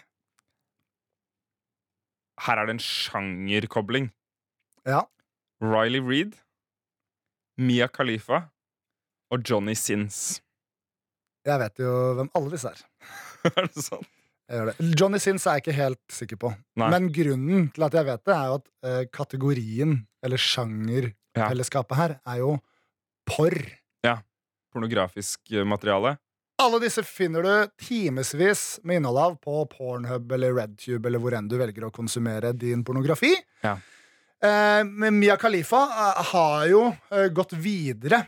[2.45, 4.09] Her er det en sjangerkobling.
[4.85, 5.03] Ja.
[5.63, 6.33] Riley Reed,
[7.57, 8.41] Mia Khalifa
[9.31, 10.41] og Johnny Sins.
[11.45, 12.81] Jeg vet jo hvem alle disse er.
[13.55, 14.03] er det sånn?
[14.93, 16.51] Johnny Sins er jeg ikke helt sikker på.
[16.77, 16.89] Nei.
[16.93, 22.17] Men grunnen til at jeg vet det, er jo at uh, kategorien, eller sjangerfellesskapet her,
[22.21, 22.51] er jo
[23.25, 23.57] porr.
[24.05, 24.19] Ja.
[24.73, 26.17] Pornografisk eh, materiale.
[26.61, 31.49] Alle disse finner du timevis med innhold av på Pornhub eller RedTube eller hvor enn
[31.51, 33.33] du velger å konsumere din pornografi.
[33.65, 33.75] Ja.
[34.45, 36.85] Eh, men Mia Khalifa eh, har jo
[37.35, 38.21] gått videre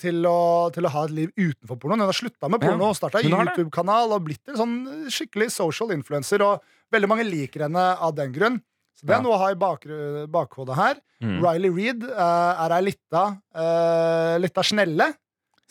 [0.00, 2.00] til å, til å ha et liv utenfor pornoen.
[2.00, 3.20] Hun har slutta med porno, Ja, starta.
[3.22, 4.76] YouTube-kanal og blitt en sånn
[5.12, 6.44] skikkelig social influencer.
[6.46, 6.62] Og
[6.92, 8.60] veldig mange liker henne av den grunn.
[8.96, 9.22] Så det er Ja.
[9.26, 9.84] noe å ha i bak,
[10.28, 10.96] bakhodet her.
[11.22, 11.38] Mm.
[11.44, 13.24] Riley Reed uh, er ei lita,
[13.54, 15.12] uh, lita snelle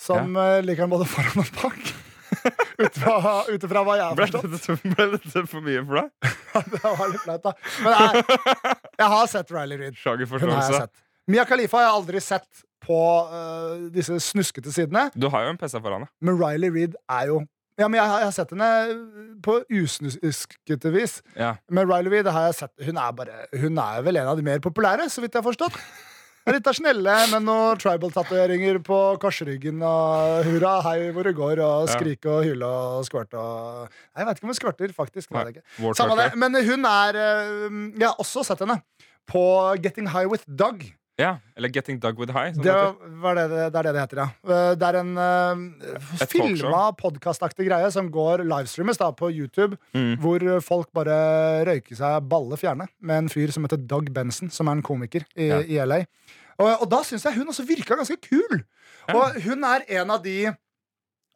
[0.01, 1.91] som eh, liker den både foran og bak.
[2.82, 4.86] Ut fra, hva jeg har forstått.
[4.95, 6.32] ble dette for mye for deg?
[6.74, 7.53] det var litt flaut, da.
[7.84, 8.24] Men jeg,
[8.97, 9.99] jeg har sett Riley Reed.
[10.01, 11.03] Sett.
[11.30, 15.59] Mia Khalifa har jeg aldri sett på uh, disse snuskete sidene, Du har jo en
[15.61, 16.13] PC foran deg.
[16.21, 17.41] men Riley Reed er jo
[17.79, 18.67] ja, men jeg, jeg har sett henne
[19.41, 21.21] på usnuskete vis.
[21.39, 21.55] Ja.
[21.71, 24.45] Men Riley Reed har jeg sett Hun er, bare, hun er vel en av de
[24.45, 25.79] mer populære, så vidt jeg har forstått.
[26.49, 31.91] Litt av snelle med noen tribal-tatoveringer på korsryggen og hurra, hei hvor det går, og
[31.91, 35.29] skrike og hyle og skvørte og Jeg vet ikke om hun skvørter, faktisk.
[35.29, 35.61] ikke.
[35.97, 38.82] Samme det, men hun er eh, Jeg har også sett henne
[39.29, 39.43] på
[39.84, 40.82] Getting High With Doug.
[41.20, 42.53] Ja, eller Getting Dug With High.
[42.55, 44.28] Som Det, det var det, det er det det heter, ja.
[44.47, 50.16] Eh, Det er en uh, filma podkastaktig greie som går livestreames da, på YouTube, Mm.
[50.24, 54.68] hvor folk bare røyker seg balle fjerne med en fyr som heter Doug Benson, som
[54.72, 55.59] er en komiker i, Ja.
[55.62, 55.99] i LA.
[56.57, 58.64] Og, og da syns jeg hun også virka ganske kul.
[59.14, 60.51] Og hun er en av de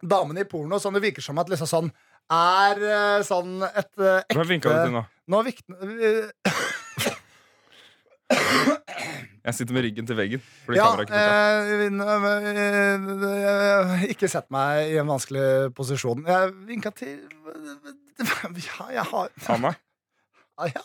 [0.05, 1.91] damene i porno som det virker som at liksom sånn
[2.31, 5.03] er eh, sånn et ekte Hva vinka du til nå?
[5.29, 6.31] Nå vikner
[9.45, 10.41] Jeg sitter med ryggen til veggen.
[10.73, 11.71] Ja, eh,
[13.29, 16.25] eh, ikke sett meg i en vanskelig posisjon.
[16.25, 17.19] Jeg vinka til
[18.65, 19.75] Ja, jeg har Anna?
[20.57, 20.83] ja, ja.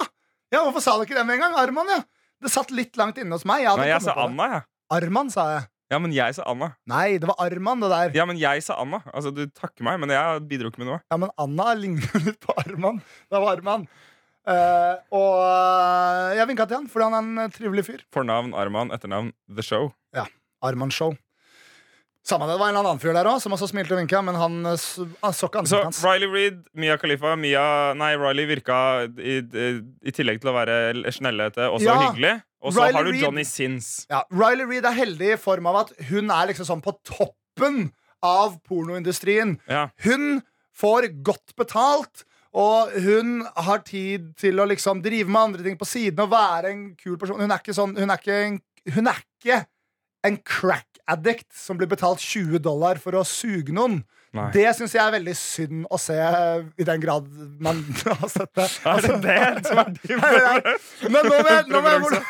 [0.52, 1.56] ja, hvorfor sa du ikke det med en gang?
[1.62, 2.02] Arman, ja.
[2.40, 3.64] Det satt litt langt inne hos meg.
[3.64, 4.16] Jeg Nei, jeg sa.
[4.26, 4.66] Anna, jeg.
[4.92, 5.68] Arman, sa jeg.
[5.90, 6.68] Ja, men jeg sa Anna.
[6.90, 8.12] Nei, det var Arman, det der.
[8.20, 9.00] Ja, men jeg sa Anna.
[9.10, 11.00] Altså, Du takker meg, men jeg bidro ikke med noe.
[11.10, 13.00] Ja, men Anna ligner litt på Arman.
[13.30, 13.88] Det var Arman.
[14.48, 18.04] Eh, og eh, jeg vinka til han, fordi han er en trivelig fyr.
[18.14, 19.90] Fornavn Arman, etternavn The Show.
[20.16, 20.26] Ja,
[20.64, 21.16] Arman Show.
[22.26, 24.20] Samme det, det var en eller annen fyr der òg som også smilte og vinka,
[24.24, 24.86] men han, eh,
[25.24, 26.04] han så ikke Så ansiktet hans.
[26.04, 27.64] Riley Reed, Mia Khalifa Mia,
[27.96, 28.78] Nei, Riley virka
[29.16, 29.68] i, i,
[30.04, 30.78] i tillegg til å være
[31.16, 32.36] snellete også Ja, hyggelig.
[32.60, 34.04] Og så har du Reed, Johnny Sins.
[34.12, 37.36] Ja, Riley Reed er heldig i form av at hun er liksom sånn på toppen
[37.60, 39.58] toppen av pornoindustrien.
[39.68, 39.88] Ja.
[40.04, 40.42] Hun
[40.76, 45.86] får godt betalt, og hun har tid til å liksom drive med andre ting på
[45.86, 47.38] siden og være en kul person.
[47.38, 48.56] Hun er ikke sånn Hun er ikke en,
[48.96, 49.60] hun er ikke
[50.26, 54.00] en crack addict som blir betalt 20 dollar for å suge noen.
[54.36, 54.50] Nei.
[54.54, 56.16] Det syns jeg er veldig synd å se,
[56.78, 57.26] i den grad
[57.62, 57.80] man
[58.20, 58.68] har sett det.
[58.86, 60.20] Er det det som er din.
[61.10, 62.20] Men nå må, jeg, nå, må jeg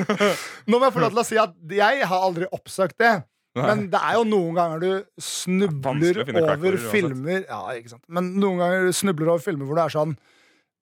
[0.70, 3.12] nå må jeg få lov til å si at jeg har aldri oppsøkt det.
[3.52, 3.64] Nei.
[3.68, 8.62] Men det er jo noen ganger du snubler over filmer Ja, ikke sant Men noen
[8.62, 10.14] ganger du snubler over filmer hvor det er sånn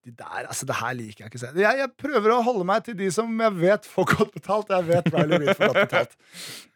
[0.06, 1.48] de der, altså Det her liker jeg ikke.
[1.60, 4.70] Jeg, jeg prøver å holde meg til de som jeg vet får godt betalt.
[4.72, 6.14] Jeg vet Riley Reed får godt betalt.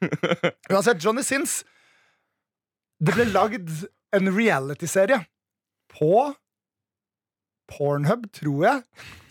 [0.74, 1.62] Uansett, Johnny Sins
[3.00, 3.70] Det ble lagd
[4.14, 5.22] en realityserie
[5.94, 6.10] på
[7.70, 8.82] Pornhub, tror jeg,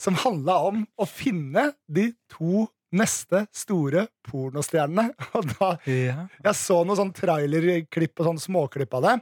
[0.02, 5.10] som handla om å finne de to neste store pornostjernene.
[5.38, 6.28] Og da Ja.
[6.44, 9.20] Jeg så noen sånn trailerklipp og sånn småklipp av det.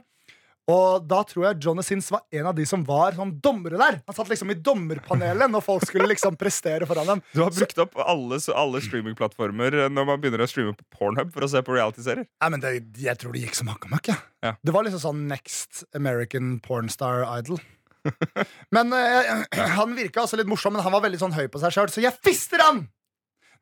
[0.70, 3.96] Og da tror jeg Johnny Sins var en av de som var sånn dommere der.
[4.06, 7.22] Han satt liksom i dommerpanelet når folk skulle liksom prestere foran dem.
[7.34, 11.42] Du har brukt opp alle, alle streamingplattformer når man begynner å streame på Pornhub for
[11.42, 12.28] å se på realityserier.
[12.44, 14.12] Nei, men det, Jeg tror det gikk som møkk.
[14.12, 14.22] jeg.
[14.46, 14.54] Ja.
[14.62, 17.58] Det var liksom sånn Next American Pornstar Idol.
[18.74, 19.44] men eh,
[19.82, 22.02] Han virka også litt morsom, men han var veldig sånn høy på seg sjøl, så
[22.06, 22.84] jeg fister han!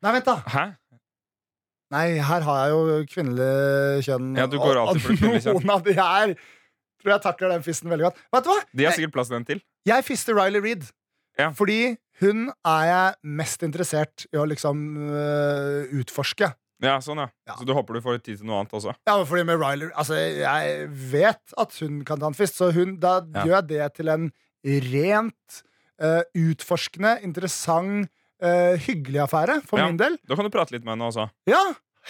[0.01, 0.37] Nei, vent, da.
[0.49, 0.63] Hæ?
[1.91, 4.29] Nei, her har jeg jo kvinnelig kjønn.
[4.39, 5.57] Ja, du går alltid for kvinnelig kjønn.
[5.59, 6.33] Noen av de her
[7.01, 8.21] tror jeg takler den fisten veldig godt.
[8.31, 8.59] Vet du hva?
[8.79, 9.61] De har sikkert plass til den til.
[9.89, 10.87] Jeg fister Riley Reid.
[11.39, 11.49] Ja.
[11.57, 11.79] Fordi
[12.21, 16.51] hun er jeg mest interessert i å liksom øh, utforske.
[16.81, 17.27] Ja, sånn ja.
[17.49, 17.55] Ja.
[17.59, 18.93] Så du håper du får tid til noe annet også?
[19.05, 22.71] Ja, men fordi med Riley Altså, jeg vet at hun kan ta en fist, så
[22.73, 23.43] hun, da Ja.
[23.45, 24.25] gjør jeg det til en
[24.95, 25.61] rent
[26.01, 28.09] øh, utforskende, interessant,
[28.43, 29.85] øh, hyggelig affære for Ja.
[29.87, 30.17] min del.
[30.29, 31.27] Da kan du prate litt med henne også.
[31.47, 31.61] Ja.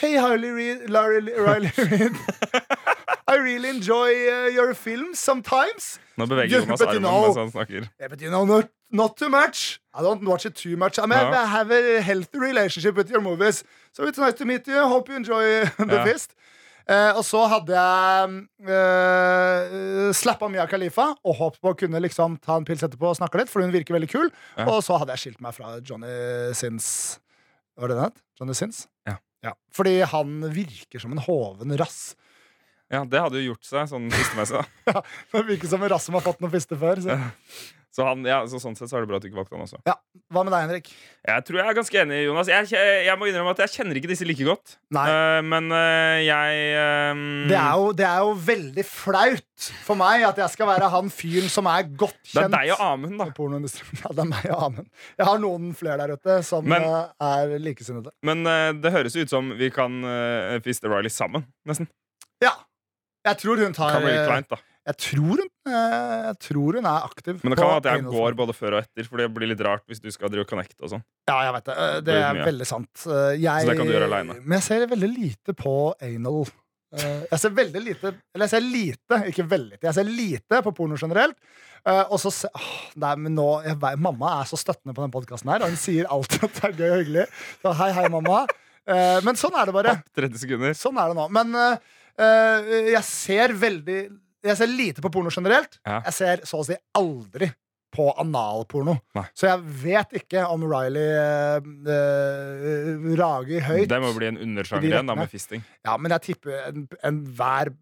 [0.01, 0.87] Hey, Harley Reid.
[0.87, 2.15] Larry, Riley Reed.
[3.33, 5.99] I really enjoy uh, your films sometimes.
[6.17, 7.87] Nå beveger Yeah, Jonas you armen mens han snakker.
[7.99, 9.79] Yeah, but you know, not, not too much.
[9.93, 10.97] I don't watch it too much.
[10.97, 11.43] I mean, Ja.
[11.43, 13.63] I have a healthy relationship with your movies.
[13.93, 14.79] So it's nice to meet you.
[14.87, 15.43] Hope you enjoy
[15.91, 16.03] the Ja.
[16.05, 16.31] fist.
[16.89, 18.29] Uh, og så hadde jeg
[18.59, 19.40] uh,
[20.17, 23.41] slappa Mia Khalifa og håpet på å kunne liksom ta en pils etterpå og snakke
[23.41, 24.31] litt, for hun virker veldig kul.
[24.57, 24.67] Ja.
[24.71, 26.11] Og så hadde jeg skilt meg fra Johnny
[26.57, 26.87] Sins.
[27.79, 28.23] Var det den het?
[28.39, 28.85] Johnny Sins?
[29.41, 29.55] Ja.
[29.73, 32.13] Fordi han virker som en hoven rass.
[32.91, 34.61] Ja, Det hadde jo gjort seg sånn fistemessig.
[34.91, 35.01] da.
[35.31, 36.99] det virker som en rass som har fått noen fister før.
[37.01, 37.15] Så.
[37.91, 39.65] Så, han, ja, så sånn sett så er det bra at du ikke valgte han
[39.65, 39.81] også.
[39.83, 39.97] Ja.
[40.31, 40.89] Hva med deg, Henrik?
[41.27, 42.51] Jeg tror jeg er ganske enig, Jonas.
[42.51, 42.69] Jeg,
[43.03, 44.77] jeg, må innrømme at jeg kjenner ikke disse like godt.
[44.95, 45.03] Nei.
[45.11, 46.61] Uh, men uh, jeg
[47.11, 47.25] um...
[47.51, 51.11] Det er, jo, det er jo veldig flaut for meg at jeg skal være han
[51.11, 52.37] fyren som er godt kjent.
[52.39, 53.27] Det er deg og Amund, da.
[53.27, 54.89] Ja, det er meg og Amund.
[55.19, 58.15] Jeg har noen flere der ute som Men- eh, er likesinnede.
[58.23, 61.43] Men uh, det høres ut som vi kan uh, fiste Riley sammen.
[61.67, 61.91] Nesten.
[62.39, 62.55] Ja.
[63.27, 64.47] Jeg tror hun tar Kan
[64.87, 67.37] jeg, tror hun, eh, jeg tror hun er aktiv.
[67.43, 69.61] Men det kan være at jeg går både før og etter, for det blir litt
[69.67, 71.03] rart hvis du skal drive og connecte og sånn.
[71.29, 71.75] Ja, jeg vet det.
[71.77, 72.47] Eh, Det er mye.
[72.49, 72.89] veldig sant.
[73.05, 74.39] Eh, Jeg, Så det kan du gjøre alene.
[74.41, 76.49] Men jeg ser veldig lite på anal.
[76.91, 79.85] Jeg ser veldig lite Eller jeg ser lite, ikke veldig lite.
[79.87, 81.37] Jeg ser lite på porno generelt.
[82.11, 85.49] Og så se, åh, nei, men nå, jeg, Mamma er så støttende på den podkasten
[85.53, 87.23] her, og hun sier alltid at det er gøy og hyggelig.
[87.63, 88.41] Så hei, hei, mamma.
[89.23, 89.95] Men sånn er det bare.
[90.19, 90.75] 30 sekunder.
[90.75, 91.29] Sånn er det nå.
[91.31, 91.55] Men
[92.91, 94.01] jeg ser veldig
[94.43, 95.77] Jeg ser lite på porno generelt.
[95.85, 95.99] Ja.
[96.07, 97.51] Jeg ser så å si aldri
[97.91, 98.95] på analporno.
[99.17, 99.25] Nei.
[99.35, 101.57] Så jeg vet ikke om Riley eh,
[101.91, 103.89] eh, rager høyt.
[103.91, 105.63] Det må bli en undersjanger igjen, da, med fisting.
[105.85, 107.73] Ja, men jeg tipper en- enhver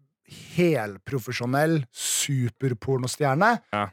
[0.56, 3.86] helprofesjonell superpornostjerne Ja.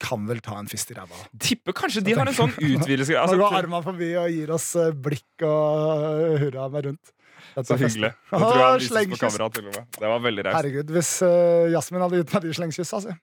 [0.00, 1.16] kan vel ta en fist i ræva.
[1.38, 3.12] Tipper kanskje de har en sånn utvidelse.
[3.16, 7.12] Nå Altså, går armene forbi og gir oss eh, blikk og hurra meg rundt.
[7.56, 8.10] Så hyggelig.
[8.30, 9.86] Det tror jeg han vises på kamera til og med.
[9.98, 10.56] Det var veldig raust.
[10.58, 13.14] Herregud, hvis uh, Jasmin hadde gitt meg de slengkyssa, altså.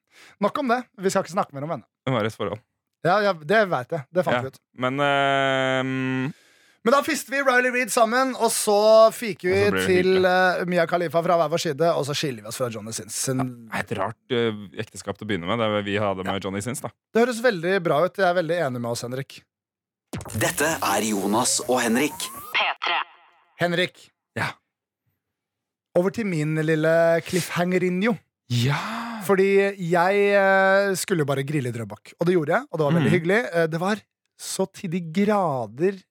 [0.44, 0.80] Nok om det.
[1.06, 1.88] Vi skal ikke snakke mer om henne.
[2.06, 2.64] Det var et forhold.
[3.06, 4.08] Ja, ja, det veit jeg.
[4.18, 4.42] Det fant Ja.
[4.42, 4.60] vi ut.
[4.82, 6.32] Men uh,
[6.86, 8.78] Men da fister vi Riley Reid sammen, og så
[9.14, 12.52] fiker vi så til eh, Mia Khalifa fra hver vår side, og så skiller vi
[12.52, 13.18] oss fra Johnny Sins.
[13.26, 15.58] det er et rart uh, ekteskap til å begynne med.
[15.64, 16.84] Det vi hadde med Johnny Sins.
[16.86, 18.22] da Det høres veldig bra ut.
[18.22, 19.40] Jeg er veldig enig med oss, Henrik.
[20.38, 22.30] Dette er Jonas og Henrik.
[22.56, 23.00] P3.
[23.66, 24.06] Henrik.
[25.96, 26.92] Over til min lille
[27.24, 28.16] cliffhangerinjo.
[28.52, 28.78] Ja!
[29.26, 29.48] Fordi
[29.90, 32.68] jeg eh, skulle bare grille Drøbak, og det gjorde jeg.
[32.70, 33.16] Og det var veldig mm.
[33.16, 33.40] hyggelig.
[33.56, 34.02] Eh, Det var
[34.38, 36.02] så til de grader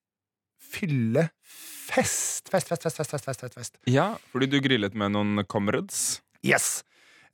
[0.75, 2.49] fylle fest.
[2.51, 3.77] Fest, fest, fest, fest, fest, fest, fest, fest.
[3.87, 6.21] ja, fordi du grillet med noen comrades.
[6.43, 6.83] Yes.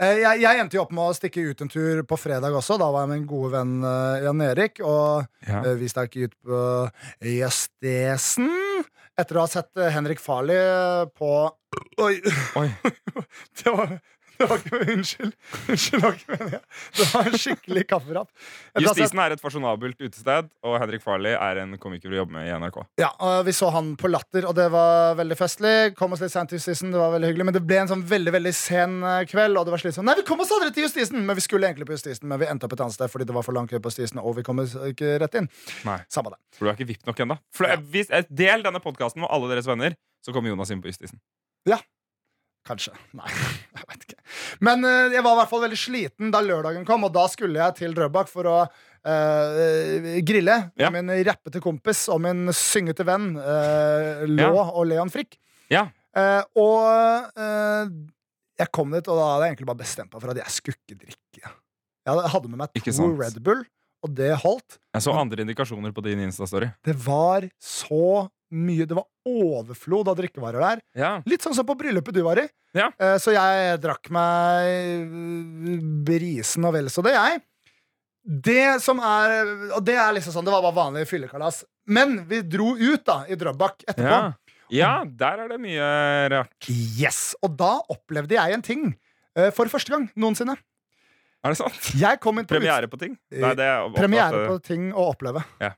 [0.01, 2.77] Eh, Jeg, jeg endte jo opp med å stikke ut en tur på fredag også.
[2.83, 3.75] Da var jeg med en gode venn
[4.27, 4.83] Jan Erik.
[4.85, 5.63] Og Ja.
[5.79, 6.61] vi stakk ut på
[7.23, 8.51] Gjestesen.
[9.21, 11.31] Etter å ha sett eh, Henrik Farley eh, på
[12.01, 12.15] Oi!
[12.57, 12.69] Oi.
[13.63, 13.99] Det var,
[14.41, 15.33] det var ikke Unnskyld.
[15.69, 16.63] Unnskyld, var ikke meningen.
[16.97, 18.31] Det var en skikkelig kafferapp.
[18.81, 22.55] Justisen er et fasjonabelt utested, og Henrik Farley er en komiker vi jobber med i
[22.57, 22.79] NRK.
[23.01, 25.75] Ja, og Vi så han på Latter, og det var veldig festlig.
[25.99, 28.05] Kom oss litt sent til Justisen, det var veldig hyggelig Men det ble en sånn
[28.09, 30.09] veldig veldig sen eh, kveld, og det var slitsomt.
[30.09, 31.21] Nei, vi kom oss aldri til Justisen!
[31.29, 33.37] Men vi skulle egentlig på Justisen, men vi endte opp et annet sted fordi det
[33.37, 35.51] var for lang kø på Justisen, og vi kom ikke rett inn.
[35.89, 36.41] Nei, Samme det.
[36.57, 37.39] For du er ikke vipp nok ennå.
[37.69, 41.21] Eh, Del denne podkasten med alle deres venner, så kommer Jonas inn på Justisen.
[42.69, 42.93] Kanskje.
[43.19, 44.19] Nei, jeg vet ikke.
[44.67, 47.59] Men eh, jeg var i hvert fall veldig sliten da lørdagen kom, og da skulle
[47.61, 50.91] jeg til Drøbak for å uh, grille Ja.
[50.93, 54.67] min rappete kompis og min syngete venn uh, Lå Ja.
[54.75, 55.39] og Leon Frikk.
[55.73, 55.87] Ja.
[56.17, 57.41] Uh, og
[58.61, 60.77] jeg kom dit, og da hadde jeg egentlig bare bestemt meg for at jeg skulle
[60.85, 61.53] ikke drikke.
[62.11, 63.07] Jeg hadde med meg to.
[63.17, 63.63] Red Bull,
[64.05, 64.77] og det holdt.
[64.97, 66.69] Jeg så andre indikasjoner på din Insta-story.
[66.85, 70.81] Det var så mye Det var overflod av drikkevarer der.
[70.99, 71.11] Ja.
[71.27, 72.47] Litt sånn som på bryllupet du var i.
[72.77, 72.91] Ja.
[72.99, 74.71] Eh, Så jeg drakk meg
[75.01, 77.41] eh, brisen og vel så det, jeg.
[78.21, 81.63] Det som er Og det er liksom sånn, det var bare vanlig fyllekalas.
[81.91, 84.11] Men vi dro ut da i Drøbak etterpå.
[84.11, 84.57] Ja.
[84.71, 85.87] ja, der er det mye
[86.31, 86.69] rart.
[86.71, 88.85] Yes, Og da opplevde jeg en ting
[89.37, 90.59] eh, for første gang noensinne.
[91.41, 91.79] Er det sant?
[92.53, 93.15] Premiere på ting?
[93.33, 95.41] Nei, det er Premiere på ting å oppleve.
[95.63, 95.73] Ja.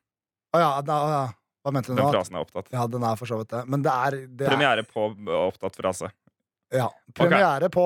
[0.53, 1.23] Å ja, da, ja.
[1.63, 2.11] Hva mente du Den nå?
[2.15, 2.73] frasen er opptatt.
[2.75, 3.63] Ja, den er for så vidt det.
[3.71, 5.07] Men det er, det er Premiere på
[5.47, 6.11] opptatt frase.
[6.73, 7.83] Ja, premiere på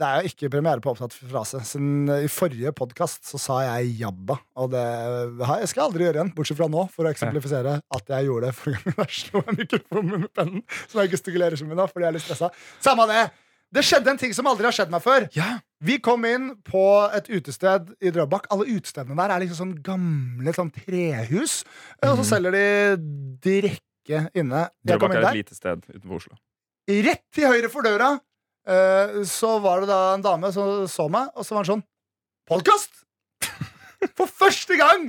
[0.00, 1.60] Det er jo ikke premiere på opptatt frase.
[1.68, 6.18] Siden I forrige podkast så sa jeg jabba, og det jeg skal jeg aldri gjøre
[6.22, 6.30] igjen.
[6.38, 9.58] Bortsett fra nå, for å eksemplifisere at jeg gjorde det forrige gang jeg slo en
[9.60, 10.64] mikrofon med pennen.
[10.88, 12.48] Som jeg gestikulerer så mye nå, fordi jeg er litt stressa.
[12.80, 13.26] Samme det!
[13.70, 15.28] Det skjedde en ting som aldri har skjedd meg før.
[15.36, 15.58] Ja.
[15.80, 16.82] Vi kom inn på
[17.16, 18.46] et utested i Drøbak.
[18.52, 21.62] Alle utestedene der er liksom sånn gamle sånn trehus.
[22.04, 22.64] Og så selger de
[23.46, 24.66] drikke inne.
[24.84, 26.36] Jeg Drøbak er et lite sted utenfor Oslo.
[26.90, 28.10] Rett til høyre for døra
[28.68, 31.86] eh, så var det da en dame som så meg, og så var han sånn
[32.50, 33.04] Podkast!
[34.18, 35.04] For første gang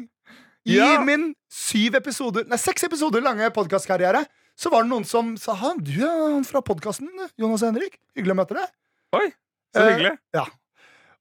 [0.67, 0.99] i Ja.
[1.01, 4.21] min syv episoder Nei, seks episoder lange podkastkarriere
[4.61, 7.07] så var det noen som sa han, du er han fra podkasten,
[7.39, 7.95] Jonas og Henrik.
[8.13, 8.73] Hyggelig å møte deg.
[9.17, 9.27] Oi,
[9.73, 10.17] så Eh, hyggelig.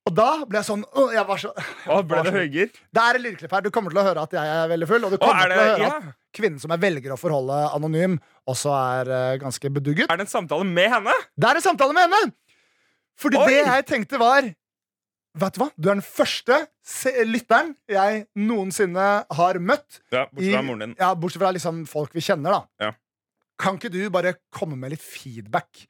[0.08, 2.68] Og da ble jeg sånn åh, jeg var så, Å, ble var det så-?
[2.96, 3.64] Det er et lydklipp her.
[3.66, 5.60] Du kommer til å høre at jeg er veldig full, og du kommer er til
[5.60, 5.90] å høre ja.
[5.98, 8.16] at kvinnen som jeg velger å forholde anonym,
[8.48, 10.08] også er eh, ganske bedugget.
[10.10, 11.16] er det en samtale med henne?
[11.36, 12.32] Det er en samtale med henne!
[13.20, 13.46] Fordi Oi!
[13.52, 14.48] det jeg tenkte var
[15.40, 15.68] Vet du hva?
[15.78, 20.00] Du er den første se lytteren jeg noensinne har møtt.
[20.10, 20.94] Ja, Bortsett fra i- moren din.
[20.98, 22.88] Ja, Bortsett fra liksom folk vi kjenner, da.
[22.88, 22.90] Ja.
[23.60, 25.84] Kan ikke du bare komme med litt feedback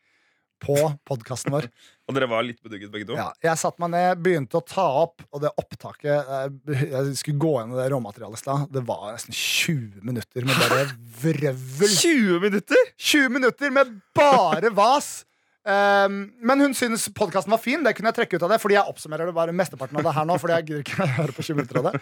[0.61, 0.77] på
[1.09, 1.71] podkasten vår?
[2.11, 3.15] Og dere var litt bedugget begge to?
[3.19, 7.39] Ja, jeg satte meg ned, begynte å ta opp, og det opptaket eh, Jeg skulle
[7.41, 8.67] gå gjennom det råmaterialet i stad.
[8.75, 10.85] Det var nesten 20 minutter med bare
[11.23, 11.89] vrøvl.
[11.95, 12.87] 20 minutter?!
[12.99, 15.21] 20 minutter med bare vas.
[15.61, 17.83] Um, men hun syns podkasten var fin.
[17.85, 20.15] Det kunne jeg trekke ut av det Fordi jeg oppsummerer det bare mesteparten av det
[20.17, 20.39] her nå.
[20.41, 22.01] Fordi jeg gidder ikke høre på 20 minutter av det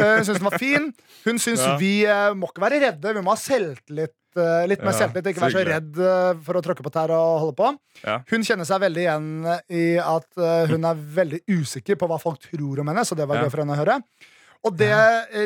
[0.00, 0.86] Uh, Hun syns den var fin.
[1.26, 1.74] Hun syns Ja.
[1.76, 3.10] vi uh, må ikke være redde.
[3.12, 4.14] Vi må ha selvtillit.
[4.40, 5.32] Uh, litt mer selvtillit.
[5.32, 7.72] Ikke vær være så redd uh, for å tråkke på tær og holde på.
[8.02, 8.18] Ja.
[8.30, 9.32] Hun kjenner seg veldig igjen
[9.72, 13.04] i at uh, hun er veldig usikker på hva folk tror om henne.
[13.08, 13.98] Så det var gøy for henne å høre.
[14.62, 14.94] Og det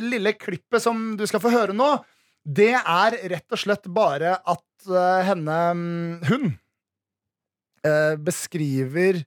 [0.05, 1.95] lille klippet som du skal få høre nå,
[2.45, 4.62] det er rett og slett bare at
[5.26, 6.51] henne mm, Hun
[7.87, 9.22] eh, beskriver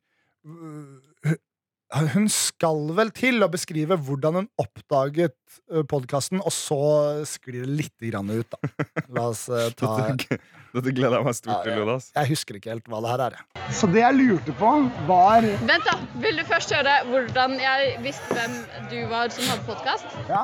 [1.89, 5.33] Hun skal vel til å beskrive hvordan hun oppdaget
[5.73, 6.77] uh, podkasten, og så
[7.25, 8.85] sklir det lite grann ut, da.
[9.17, 10.37] La oss eh, ta Dette,
[10.75, 11.79] dette gleder jeg meg stort til, Ja.
[11.81, 12.11] Jonas.
[12.13, 13.39] Jeg husker ikke helt hva det her er.
[13.73, 14.69] Så det jeg lurte på,
[15.09, 18.55] var Vent da, Vil du først høre hvordan jeg visste hvem
[18.93, 20.13] du var som hadde podkast?
[20.29, 20.43] ja,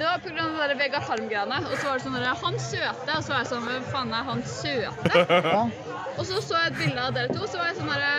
[0.08, 0.48] var pga.
[0.80, 1.60] Vegard Harm-greiene.
[1.68, 3.12] Og så var det sånn der, Han søte.
[3.18, 5.24] Og så var jeg sånn Hvem faen er han søte?
[5.52, 5.62] ja.
[6.16, 8.12] Og så så jeg et bilde av dere to, så var jeg sånn herre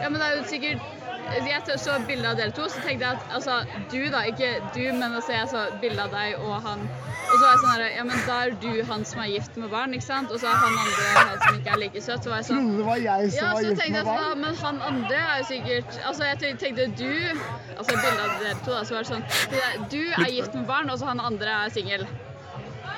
[0.00, 0.93] Ja, men det er jo sikkert
[1.32, 3.60] jeg så bilde av dere to, så tenkte jeg at altså,
[3.92, 6.84] du da, ikke du, men altså, jeg så bilde av deg og han.
[7.24, 9.56] Og så var jeg sånn her, ja, men da er du han som er gift
[9.56, 10.30] med barn, ikke sant?
[10.34, 12.22] Og så er han andre han som ikke er like søt.
[12.26, 14.20] Så var jeg sånn Trodde det var jeg som Ja, var gift med sånn, barn.
[14.28, 17.40] ja, men han andre er jo sikkert Altså, jeg tenkte- du
[17.74, 20.90] Altså, bildet av dere to, da, så var det sånn Du er gift med barn,
[20.90, 22.06] og så han andre er singel.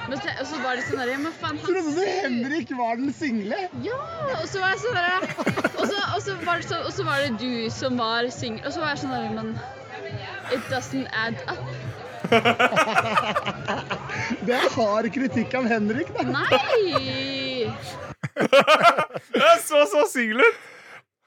[0.07, 3.01] Men så, og så var det sånn der, men faen, han Trodde du Henrik var
[3.01, 3.59] den single?
[3.83, 3.99] Ja!
[4.37, 5.27] Og så var jeg sånn der
[5.77, 8.63] og så, og, så var det så, og så var det du som var singel.
[8.67, 9.57] Og så var jeg sånn der, men
[10.55, 11.59] It doesn't add up.
[14.47, 16.23] Det er hard kritikk av Henrik, da.
[16.31, 17.67] Nei!
[19.37, 20.76] Jeg så så singel ut!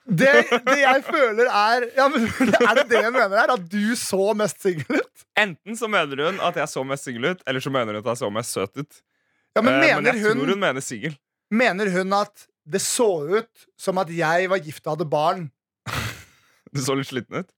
[0.09, 0.31] Det,
[0.65, 2.23] det jeg føler er ja, men,
[2.57, 3.51] Er det det hun mener her?
[3.53, 5.25] At du så mest singel ut?
[5.37, 8.09] Enten så mener hun at jeg så mest singel ut, eller så mener hun at
[8.13, 9.01] jeg så mest søt ut.
[9.57, 11.15] Ja, men Eh, men, jeg hun, tror hun mener singel.
[11.51, 13.07] mener hun at det så
[13.39, 15.47] ut som at jeg var gift og hadde barn?
[16.73, 17.49] Du så litt sliten ut.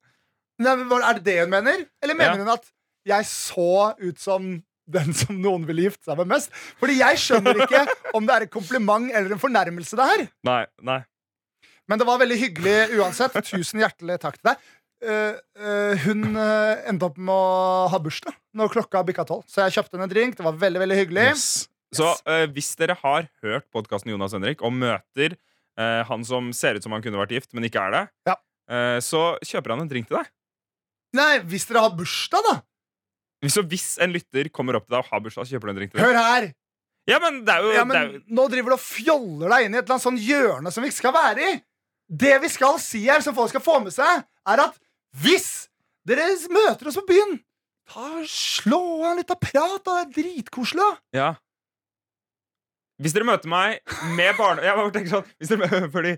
[0.61, 1.85] Nei, men Er det det hun mener?
[2.03, 2.43] Eller mener Ja.
[2.45, 2.67] hun at
[3.07, 4.51] jeg så ut som
[4.91, 6.51] den som noen ville gifte seg med mest?
[6.79, 7.85] Fordi jeg skjønner ikke
[8.17, 10.23] om det er et kompliment eller en fornærmelse, det her.
[10.47, 10.99] Nei, nei.
[11.89, 13.35] Men det var veldig hyggelig uansett.
[13.47, 14.69] Tusen hjertelig takk til deg.
[15.01, 19.47] Uh, uh, hun uh, endte opp med å ha bursdag når klokka bikka tolv.
[19.49, 20.37] Så jeg kjøpte henne en drink.
[20.37, 21.27] Det var veldig veldig hyggelig.
[21.33, 21.47] Yes.
[21.91, 25.35] Så eh, hvis dere har hørt podkasten Jonas Henrik og møter
[26.07, 28.35] han som ser ut som han kunne vært gift, men ikke er det, Ja.
[29.01, 30.27] så kjøper han en drink til deg.
[31.17, 32.53] Nei, hvis dere har bursdag, da!
[33.49, 35.79] Så hvis en lytter kommer opp til deg og har bursdag, så kjøper du en
[35.79, 36.11] drink til deg.
[36.11, 36.47] Hør her!
[37.09, 39.79] Ja, men det jo, Ja, men jo Nå driver du og fjoller deg inn i
[39.79, 41.55] et eller annet sånn hjørne som vi ikke skal være i.
[42.11, 44.75] Det vi skal si her, som folk skal få med seg, er at
[45.23, 45.69] hvis
[46.07, 47.37] dere møter oss på byen,
[47.91, 49.79] ta slå av en liten prat.
[49.85, 50.01] da.
[50.01, 50.89] Det er dritkoselig.
[51.15, 51.29] Ja.
[53.01, 53.79] Hvis dere møter meg
[54.13, 54.61] med barne...
[54.61, 56.11] Jeg bare tenker sånn hvis dere, Fordi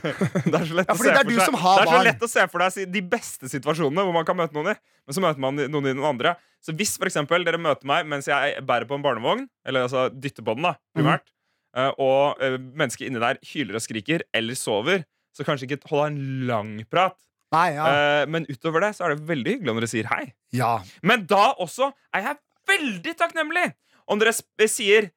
[0.46, 2.30] det er så lett Ja, å se det for seg Det er så lett å
[2.32, 4.76] se for deg de beste situasjonene hvor man kan møte noen i.
[5.04, 6.34] Men så møter man noen i noen andre.
[6.64, 10.08] Så hvis for eksempel, dere møter meg mens jeg bærer på en barnevogn, eller altså
[10.12, 11.28] dytter på den, da, primært,
[11.76, 15.04] eh, og eh, mennesket inni der hyler og skriker eller sover,
[15.36, 17.16] så kanskje ikke holde en lang prat.
[17.54, 17.86] Nei, ja.
[17.90, 20.24] Eh, men utover det så er det veldig hyggelig om dere sier hei.
[20.54, 20.78] ja.
[21.02, 23.70] Men da også er jeg veldig takknemlig
[24.10, 25.10] om dere sp sier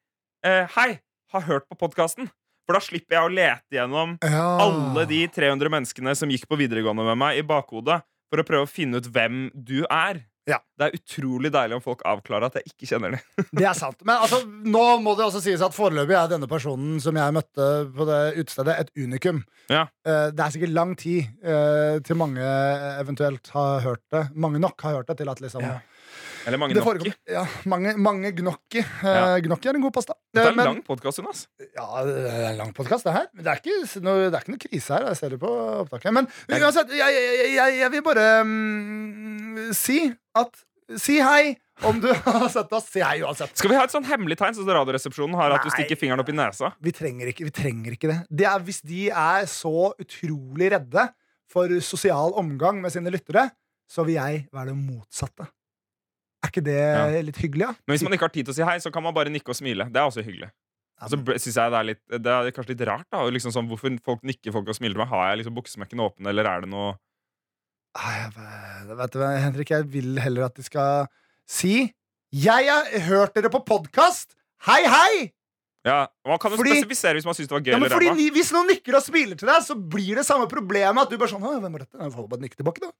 [0.46, 0.88] eh, hei,
[1.34, 2.30] har hørt på podkasten.
[2.64, 4.44] For da slipper jeg å lete gjennom ja.
[4.64, 8.00] alle de 300 menneskene som gikk på videregående med meg, i bakhodet
[8.32, 10.22] for å prøve å finne ut hvem du er.
[10.50, 10.58] Ja.
[10.76, 13.46] Det er utrolig deilig om folk avklarer at jeg ikke kjenner dem.
[13.60, 14.02] Det er sant.
[14.04, 17.68] Men altså, nå må det også sies at foreløpig er denne personen som jeg møtte
[17.96, 19.40] på det utestedet, et unikum.
[19.72, 19.86] Ja.
[20.04, 22.44] Eh, Det er sikkert lang tid eh, til mange
[23.00, 24.26] eventuelt har hørt det.
[24.36, 25.78] Mange nok har hørt det til at liksom Ja.
[26.46, 27.12] Eller mange gnocchi.
[27.32, 28.80] Ja, mange, mange gnocchi.
[28.82, 29.38] Eh, Ja.
[29.40, 30.12] Gnocchi er en god pasta.
[30.34, 31.46] Det er Eh, en men- lang podkast, Jonas.
[31.60, 33.26] Ja, det er en lang podkast, det her.
[33.32, 35.06] Men det er, ikke noe, det er ikke noe krise her.
[35.08, 35.48] Jeg ser det på
[35.86, 36.12] opptaket.
[36.12, 40.64] Men uansett, jeg, jeg, jeg, jeg vil bare um, si at
[41.00, 41.54] Si hei
[41.88, 42.90] om du har sett oss.
[42.92, 43.56] Si hei uansett.
[43.56, 46.28] Skal vi ha et sånn hemmelig tegn som Radioresepsjonen har, at du stikker fingeren opp
[46.28, 46.74] i nesa?
[46.84, 48.18] Vi trenger ikke, vi trenger ikke det.
[48.28, 51.06] det er, hvis de er så utrolig redde
[51.48, 53.46] for sosial omgang med sine lyttere,
[53.88, 55.48] så vil jeg være det motsatte.
[56.44, 57.06] Er ikke det Ja.
[57.24, 57.72] litt hyggelig, ja?
[57.86, 59.48] Men hvis man ikke har tid til å si hei, så kan man bare nikke
[59.54, 59.86] og smile.
[59.88, 60.50] Det er også hyggelig.
[61.00, 61.24] Ja, men...
[61.24, 63.06] så synes jeg det er, litt, det er kanskje litt rart.
[63.10, 65.08] da liksom sånn, Hvorfor folk nikker folk og smiler til meg?
[65.10, 66.94] Har jeg liksom buksesmekken åpen, eller er det noe
[67.94, 71.06] Ai, jeg vet du hva, Henrik, jeg vil heller at de skal
[71.46, 71.92] si
[72.34, 74.34] Jeg har hørt dere på podkast!
[74.66, 75.30] Hei, hei!
[75.86, 78.30] Ja, Man kan jo Fordi- spesifisere hvis man syns det var gøy Ja, men fordi
[78.34, 81.30] Hvis noen nikker og smiler til deg, så blir det samme problemet at du bare
[81.34, 81.98] sånn Hvem var dette?
[82.00, 82.90] Jeg får bare nikke tilbake, da.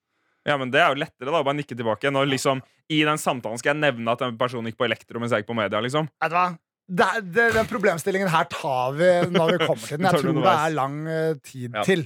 [0.44, 2.10] Ja, men Det er jo lettere da, å bare nikke tilbake.
[2.12, 2.60] Når liksom,
[2.92, 5.50] I den samtalen skal jeg nevne at en person gikk på elektro mens jeg gikk
[5.52, 5.80] på media.
[5.80, 6.46] liksom Vet du hva?
[6.84, 10.04] Det, det, den problemstillingen her tar vi når vi kommer til den.
[10.10, 11.84] Jeg tror det er lang eh, tid Ja.
[11.88, 12.04] til.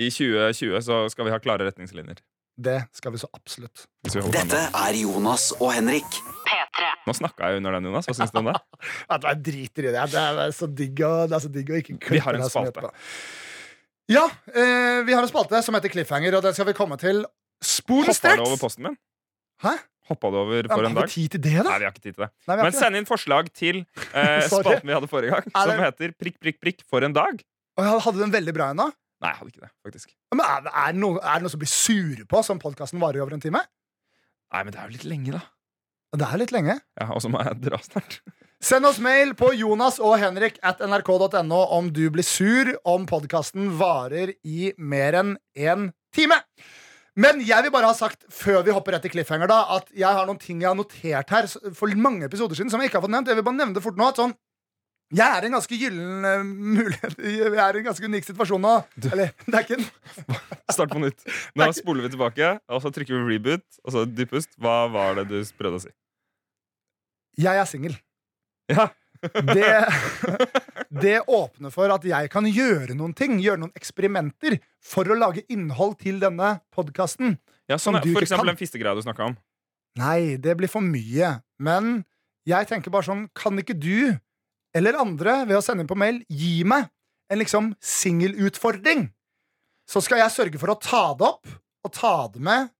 [0.00, 2.20] I 2020 så skal vi ha klare retningslinjer.
[2.60, 3.86] Det skal vi så absolutt.
[4.04, 6.04] Vi Dette er Jonas og Henrik.
[6.44, 6.90] P3.
[7.08, 8.04] Nå snakka jeg under den, Jonas.
[8.10, 8.58] Hva syns du om det?
[9.10, 10.04] Vet du hva, Jeg driter i det.
[10.12, 12.44] Det er så digg å, det er så digg å ikke klippe Vi har en
[12.52, 12.92] spalte.
[14.10, 17.22] Ja, eh, vi har en spalte som heter Cliffhanger, og den skal vi komme til
[17.60, 18.98] Hoppa du over posten min?
[19.64, 19.76] Hæ?
[20.10, 21.68] Hoppa du over for en har vi tid til det, da?
[21.68, 22.30] Nei, vi har ikke tid til det.
[22.48, 26.40] Nei, Men send inn forslag til eh, spalten vi hadde forrige gang, som heter Prikk,
[26.42, 27.44] prikk, prikk for en dag.
[27.78, 28.88] Og hadde den veldig bra ennå.
[29.20, 30.12] Nei, jeg hadde ikke det, faktisk.
[30.32, 33.20] Men er, er, det noe, er det noe som blir sure på som podkasten varer
[33.20, 33.62] i over en time?
[34.50, 35.42] Nei, men det er jo litt lenge, da.
[36.16, 36.80] Det er litt lenge.
[36.98, 38.18] Ja, Og så må jeg dra snart.
[38.70, 43.70] Send oss mail på Jonas og Henrik at nrk.no om du blir sur om podkasten
[43.78, 45.86] varer i mer enn én
[46.16, 46.36] time.
[47.18, 50.06] Men jeg vil bare ha sagt før vi hopper rett i cliffhanger da at jeg
[50.06, 53.06] har noen ting jeg har notert her for mange episoder siden som jeg ikke har
[53.06, 53.32] fått nevnt.
[53.32, 54.36] Jeg vil bare nevne det fort nå at sånn
[55.10, 58.62] jeg er i en ganske gyllen eh, mulighet Jeg er i en ganske unik situasjon
[58.62, 58.74] nå.
[59.10, 59.88] Eller, det er ikke en
[60.76, 61.24] Start på nytt.
[61.58, 64.54] Nå spoler vi tilbake, og så trykker vi reboot, og så dypest.
[64.62, 65.90] Hva var det du prøvde å si?
[67.42, 67.96] Jeg er singel.
[68.70, 68.86] Ja,
[69.20, 69.70] Det,
[71.02, 75.44] det åpner for at jeg kan gjøre noen ting, gjøre noen eksperimenter, for å lage
[75.52, 77.36] innhold til denne podkasten.
[77.68, 78.54] ja sånn, For eksempel kan.
[78.54, 79.36] den fistegreia du snakka om.
[80.00, 81.34] Nei, det blir for mye.
[81.60, 82.04] Men
[82.48, 84.16] jeg tenker bare sånn, kan ikke du
[84.74, 86.86] eller andre ved å sende inn på mail gi meg
[87.30, 89.08] en liksom singelutfordring?
[89.90, 91.50] Så skal jeg sørge for å ta det opp
[91.86, 92.70] og ta det med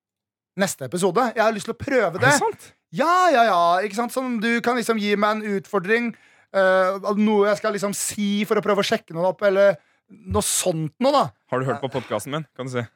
[0.61, 1.25] neste episode.
[1.35, 2.37] Jeg har lyst til å prøve Er det det.
[2.39, 2.69] sant?
[2.95, 3.61] Ja, ja, ja.
[3.87, 4.15] Ikke sant?
[4.15, 6.11] Sånn, du kan liksom gi meg en utfordring.
[6.59, 9.77] Av noe jeg skal liksom si for å prøve å sjekke noe opp, eller
[10.11, 11.25] noe sånt noe, da.
[11.53, 12.49] Har du hørt på podkasten min?
[12.57, 12.87] Kan du si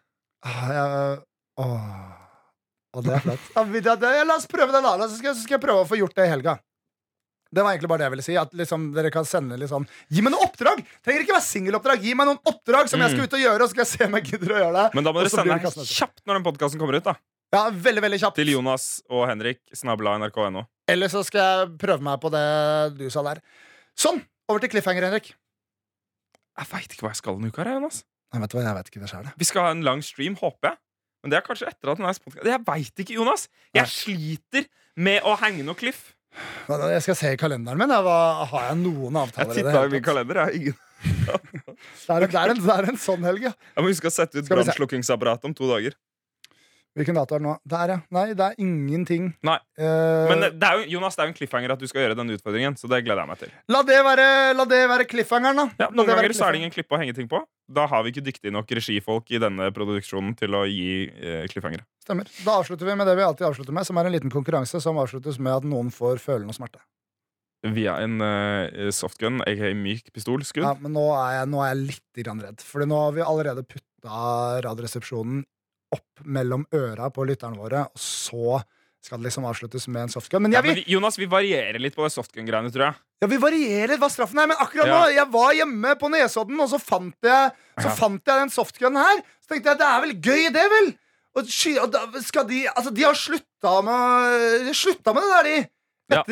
[0.45, 1.17] Uh,
[1.57, 3.73] uh, det er flaut.
[3.73, 5.09] Det- La oss prøve det, da.
[5.09, 6.59] Så skal, skal jeg prøve å få gjort det i helga.
[7.55, 8.37] Det var egentlig bare det jeg ville si.
[8.37, 10.83] At liksom, dere kan sende liksom Gi meg noen oppdrag!
[11.07, 12.03] Trenger ikke være singeloppdrag.
[12.03, 14.09] Gi meg noen oppdrag som jeg skal ut og gjøre, og så skal jeg se
[14.09, 14.87] om jeg gidder å gjøre det.
[14.91, 14.99] Mm.
[14.99, 17.09] Men da må dere sende det kjapt når den podkasten kommer ut.
[17.09, 17.15] da
[17.55, 18.41] Ja, veldig, veldig kjapt.
[18.41, 19.63] Til Jonas og Henrik.
[19.73, 20.67] Snabla nrk.no.
[20.91, 22.45] Eller så skal jeg prøve meg på det
[22.99, 23.41] du sa der.
[23.97, 24.21] Sånn!
[24.51, 25.31] Over til cliffhanger, Henrik.
[26.55, 27.65] Jeg veit ikke hva jeg skal denne uka.
[27.65, 28.03] her, Jonas
[28.35, 29.31] Jeg vet hva, jeg vet ikke det sjøl.
[29.41, 30.79] Vi skal ha en lang stream, håper jeg.
[31.25, 32.51] Men det er kanskje etter at den er spontan.
[32.51, 33.47] Jeg veit ikke, Jonas.
[33.75, 34.67] Jeg sliter
[35.01, 36.11] med å henge noe cliff.
[36.69, 37.89] Jeg skal se i kalenderen min.
[38.05, 38.19] Hva,
[38.51, 39.63] har jeg noen Jeg avtaler det?
[39.63, 40.41] titta i min kalender.
[40.43, 43.51] Jeg har ingen Det er, en, det, er en, det er en sånn helg, ja.
[43.75, 45.97] Jeg må huske å sette ut Skal brannslukkingsapparatet om to dager.
[46.95, 47.53] Hvilken dato er det nå?
[47.67, 47.97] Der, ja.
[48.15, 49.33] Nei, det er ingenting.
[49.43, 49.57] Nei.
[49.81, 52.17] Uh, Men det er jo, Jonas, det er jo en cliffhanger at du skal gjøre
[52.21, 52.77] denne utfordringen.
[52.79, 53.55] Så det gleder jeg meg til.
[53.75, 55.87] la, det være, la det være cliffhangeren, da.
[55.87, 57.43] Ja, noen ganger så er det ingen klippe å henge ting på.
[57.75, 61.83] Da har vi ikke dyktige nok regifolk i denne produksjonen til å gi eh, cliffhangere.
[62.05, 62.29] Stemmer.
[62.47, 65.01] Da avslutter vi med det vi alltid avslutter med, som er en liten konkurranse som
[65.01, 66.83] avsluttes med at noen får følende smerte.
[67.75, 70.67] Via en uh, softgun, aka myk pistolskudd.
[70.67, 72.61] Ja, men nå er jeg, nå er jeg litt redd.
[72.63, 75.41] For nå har vi allerede putta Radioresepsjonen
[75.95, 78.59] opp mellom øra på lytterne våre, og så
[79.05, 80.43] skal det liksom avsluttes med en softgun.
[80.47, 82.95] Men Ja, men vi, Jonas, vi varierer litt på softgun-greiene, tror jeg.
[83.21, 85.01] ja, vi varierer hva straffen er, men akkurat Ja.
[85.05, 87.95] nå Jeg var hjemme på Nesodden, og så fant jeg Så Ja.
[87.99, 89.21] fant jeg den softgunen her.
[89.45, 90.89] Så tenkte jeg det er vel gøy, det, vel?
[91.37, 91.49] Og,
[91.83, 95.57] og da skal de Altså, de har slutta med De slutta med det der, de.
[96.15, 96.23] Ja.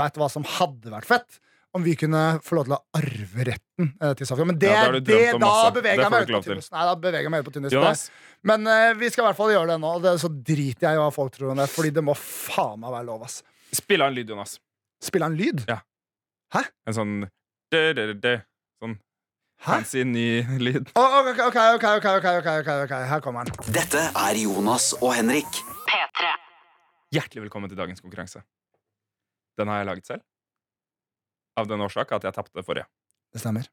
[0.00, 1.40] Veit du hva som hadde vært fett?
[1.76, 4.48] om vi kunne få lov til å arve retten eh, til Safran.
[4.50, 6.62] Men det, ja, det, det da, beveger det meg til.
[6.74, 7.68] Nei, da beveger jeg meg ut på tynn.
[8.50, 10.98] Men uh, vi skal i hvert fall gjøre det nå, og det, så driter jeg
[10.98, 11.68] i hva folk tror om det.
[11.70, 13.40] Fordi det må faen meg være lov, ass.
[13.76, 14.56] Spill av en lyd, Jonas.
[15.04, 15.62] Spill av en lyd?
[15.70, 15.78] Ja.
[16.56, 16.64] Hæ?
[16.90, 17.12] En sånn
[17.70, 18.34] de, de, de,
[18.82, 18.96] Sånn
[19.60, 20.24] fancy, ny
[20.58, 20.90] lyd.
[20.98, 22.08] Oh, okay, okay, okay, ok,
[22.40, 23.70] ok, ok, her kommer den.
[23.76, 25.60] Dette er Jonas og Henrik.
[25.86, 26.32] P3.
[27.14, 28.42] Hjertelig velkommen til dagens konkurranse.
[29.60, 30.24] Den har jeg laget selv.
[31.60, 32.88] Av den årsak at jeg tapte forrige.
[33.30, 33.68] Det stemmer.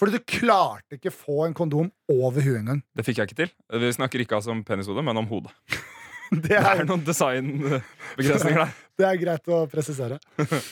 [0.00, 2.80] Fordi du klarte ikke få en kondom over huet engang.
[2.96, 3.52] Det fikk jeg ikke til.
[3.80, 5.54] Vi snakker ikke altså om penishode, men om hodet.
[5.70, 5.82] Det
[6.48, 8.70] Det er, er noen designbegrensninger der.
[8.98, 10.18] det er greit å presisere.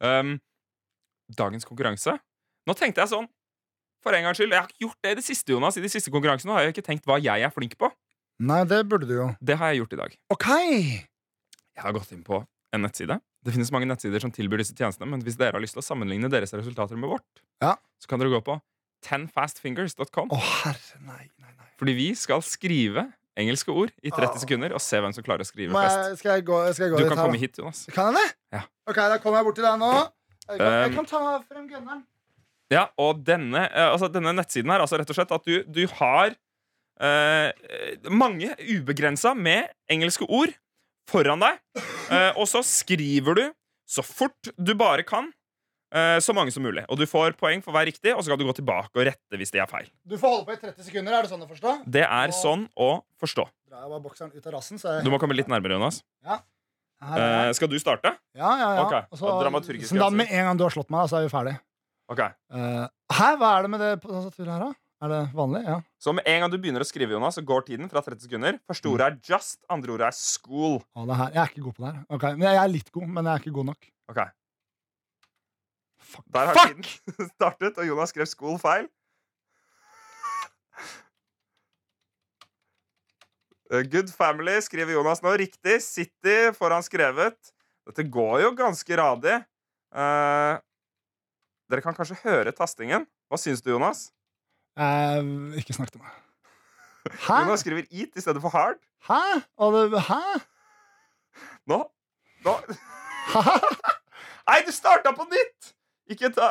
[0.00, 0.38] Um,
[1.36, 2.14] dagens konkurranse
[2.64, 3.26] Nå tenkte jeg sånn
[4.02, 5.76] For en gangs skyld, jeg har ikke gjort det i det siste, Jonas.
[5.76, 7.90] I de siste konkurransene har jeg ikke tenkt hva jeg er flink på.
[8.40, 9.28] Nei, det burde du jo.
[9.44, 10.16] Det har jeg gjort i dag.
[10.32, 10.48] OK!
[10.48, 12.40] Jeg har gått inn på
[12.74, 13.16] en nettside.
[13.44, 15.86] Det finnes mange nettsider som tilbyr disse tjenestene, men hvis dere har lyst til å
[15.86, 17.74] sammenligne deres resultater med vårt, Ja.
[18.02, 18.58] så kan dere gå på
[19.04, 20.30] tenfastfingers.com.
[20.32, 21.68] Å, herre, nei, nei, nei.
[21.80, 23.06] Fordi vi skal skrive
[23.36, 24.40] engelske ord i 30 Åh.
[24.44, 26.18] sekunder og se hvem som klarer å skrive flest.
[26.22, 27.84] skal jeg gå, skal jeg gå Du kan her, komme hit, Jonas.
[27.92, 28.34] Kan jeg det?
[28.58, 28.62] Ja.
[28.88, 29.92] Ok, da kommer jeg bort til deg nå.
[30.44, 32.02] Jeg kan, jeg Um, kan ta frem gunneren.
[32.72, 35.86] Ja, og denne, eh, altså denne nettsiden her, altså rett og slett at du, du
[35.98, 36.32] har
[37.00, 37.50] eh,
[38.10, 40.52] mange ubegrensa med engelske ord
[41.10, 41.58] foran deg,
[42.10, 43.44] eh, og så skriver du
[43.88, 45.28] så fort du bare kan,
[45.94, 46.84] eh, så mange som mulig.
[46.88, 49.40] Og du får poeng for hver riktig, og så kan du gå tilbake og rette
[49.40, 49.90] hvis de er feil.
[50.06, 51.18] Du får holde på i 30 sekunder.
[51.18, 51.76] Er det sånn å forstå?
[51.86, 52.90] Det er sånn å
[53.20, 53.46] forstå.
[54.54, 56.02] Rassen, så jeg Du må komme litt nærmere, Jonas.
[56.24, 56.40] Er
[57.04, 58.14] Eh, skal du starte?
[58.34, 58.86] Ja, ja, ja.
[58.86, 59.02] Okay.
[59.12, 61.58] Også, Og så da med en gang du har slått meg, så er vi ferdig.
[62.08, 62.20] Ok
[62.54, 64.72] Uh, hæ, hva er det med det på tastaturet her, da?
[65.04, 65.60] Er det vanlig?
[65.68, 65.80] Ja.
[66.00, 68.56] Så med en gang du begynner å skrive, Jonas, så går tiden fra 30 sekunder.
[68.70, 70.78] Første ordet er just, andre ordet er school.
[70.96, 71.34] Å, det her.
[71.34, 71.98] Jeg er ikke god på det her.
[72.16, 72.38] Okay.
[72.38, 73.88] men Jeg er litt god, men jeg er ikke god nok.
[74.12, 74.20] Ok
[76.14, 76.24] Fuck!
[76.32, 76.88] Der har Fuck!
[76.88, 78.88] tiden startet, og Jonas skrev school feil.
[83.72, 85.36] Eh, Good family skriver Jonas nå.
[85.40, 85.80] Riktig.
[85.84, 87.52] City får han skrevet.
[87.88, 89.40] Dette går jo ganske radig.
[89.94, 90.56] Uh,
[91.70, 93.04] dere kan kanskje høre tastingen.
[93.28, 94.08] Hva syns du, Jonas?
[94.74, 96.14] Eh, ikke snakk til meg.
[97.26, 97.44] Hæ?
[97.44, 98.80] Jonas skriver eat i stedet for hard.
[99.08, 99.20] Hæ?
[99.76, 100.22] Det, hæ?
[101.70, 101.80] Nå,
[102.44, 102.54] nå.
[104.48, 105.70] Nei, du starta på nytt!
[106.12, 106.50] Ikke ta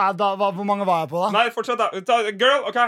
[0.00, 1.28] Nei, da, hva, hvor mange var jeg på, da?
[1.34, 1.90] Nei, fortsett, da.
[2.06, 2.78] Ta, girl, OK.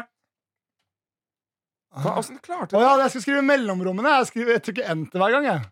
[1.93, 4.17] Hva, Åssen klarte du oh, ja, jeg skal skrive mellomrommene.
[4.17, 5.49] Jeg, skriver, jeg trykker enter hver gang.
[5.51, 5.69] jeg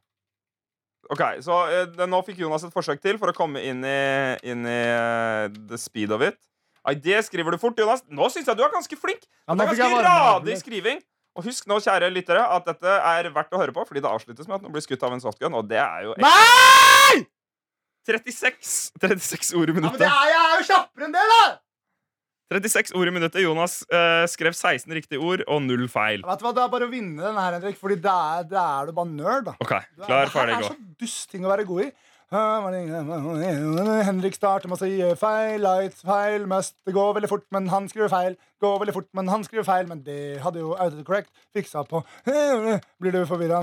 [1.10, 4.02] Ok, så eh, Nå fikk Jonas et forsøk til for å komme inn i,
[4.46, 6.38] inn i uh, the speed of it.
[6.90, 8.02] Nei, det skriver du fort, Jonas.
[8.10, 9.22] Nå syns jeg du er ganske flink.
[9.46, 11.02] Ja, det er ganske radig skriving.
[11.38, 14.48] Og husk nå, kjære lyttere, at dette er verdt å høre på, fordi det avsluttes
[14.50, 17.20] med at noen blir skutt av en softgun, og det er jo Nei!
[18.08, 21.42] 36, 36 ord i Ja, men det er, jeg er jo kjappere enn det, da!
[22.50, 23.44] 36 ord i minuttet.
[23.44, 26.24] Jonas eh, skrev 16 riktige ord og null feil.
[26.26, 27.78] Vet du hva, Det er bare å vinne den her, Henrik.
[27.78, 29.54] Fordi da er, er du bare nerd, da.
[29.62, 31.88] OK, klar, ferdig, her Det er så dust ting å være god i.
[34.06, 36.76] Henrik starter med å si feil, lights, feil, must.
[36.86, 38.36] Det går veldig fort, men han skriver feil.
[38.62, 39.88] Går veldig fort, men han skriver feil.
[39.90, 42.04] Men det hadde jo autocorrect fiksa på.
[43.02, 43.58] Blir du forvirra?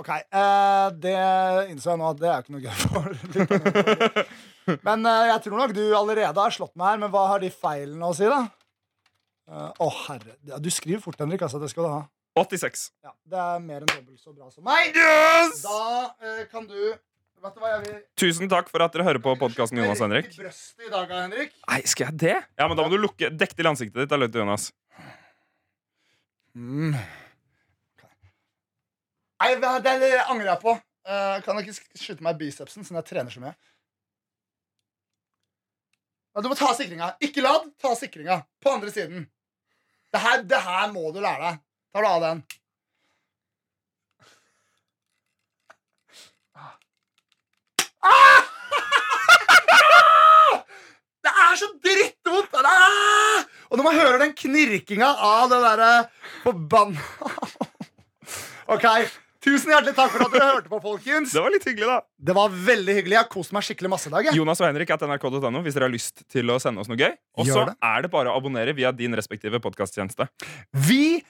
[0.00, 0.08] OK.
[0.14, 1.16] eh, det
[1.72, 3.08] innså jeg nå at det er ikke noe gøy for.
[4.86, 7.02] Men eh, jeg tror nok du allerede har slått meg her.
[7.02, 8.44] Men hva har de feilene å si, da?
[9.50, 10.36] Eh, Å, herre.
[10.46, 11.42] Ja, Du skriver fort, Henrik.
[11.42, 12.00] Altså, det skal du ha.
[12.38, 12.84] 86.
[13.02, 14.94] Ja, det er mer enn dobbelt så bra som meg.
[14.94, 15.64] Yes!
[15.66, 15.80] Da
[16.22, 16.76] eh, kan du
[17.40, 20.10] Vet du hva jeg vil Tusen takk for at dere hører på podkasten Jonas og
[20.10, 20.26] Henrik.
[20.36, 21.54] Brøstet i dag, Henrik.
[21.70, 22.34] Nei, skal jeg det?
[22.60, 24.10] Ja, men Da må du lukke dekk til ansiktet ditt.
[24.12, 24.66] Da, løy til Jonas.
[26.52, 26.92] Mm.
[29.40, 30.76] Nei, det, det, det angrer jeg på.
[31.08, 33.54] Uh, kan jeg ikke sk- skyte meg i bicepsen, siden jeg trener så mye?
[36.44, 37.14] Du må ta sikringa.
[37.24, 38.42] Ikke ladd, ta sikringa.
[38.60, 39.24] På andre siden.
[40.10, 41.58] Det her, det her må du lære deg.
[41.94, 42.42] Tar du av den.
[48.00, 48.40] Ah!
[51.20, 52.54] Det er så drittvondt!
[52.64, 53.44] Ah!
[53.70, 55.92] Og når man hører den knirkinga av det derre
[56.42, 57.02] forbanna
[58.74, 58.86] OK.
[59.40, 61.32] Tusen hjertelig takk for at dere hørte på, folkens.
[61.32, 62.00] Det var litt hyggelig, da.
[62.28, 63.14] Det var veldig hyggelig.
[63.16, 64.28] Jeg har kost meg skikkelig masse i dag.
[64.28, 64.36] jeg.
[64.36, 67.14] Jonas og Henrik at nrk.no hvis dere har lyst til å sende oss noe gøy.
[67.40, 70.28] Og så er det bare å abonnere via din respektive podkasttjeneste.
[70.76, 71.22] Vi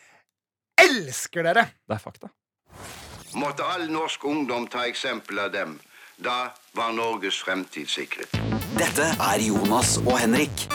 [0.80, 1.68] elsker dere!
[1.86, 2.32] Det er fakta.
[3.38, 5.78] Måtte all norsk ungdom ta eksempel av dem.
[6.18, 8.34] Da var Norges fremtid sikret.
[8.74, 10.66] Dette er Jonas og Henrik.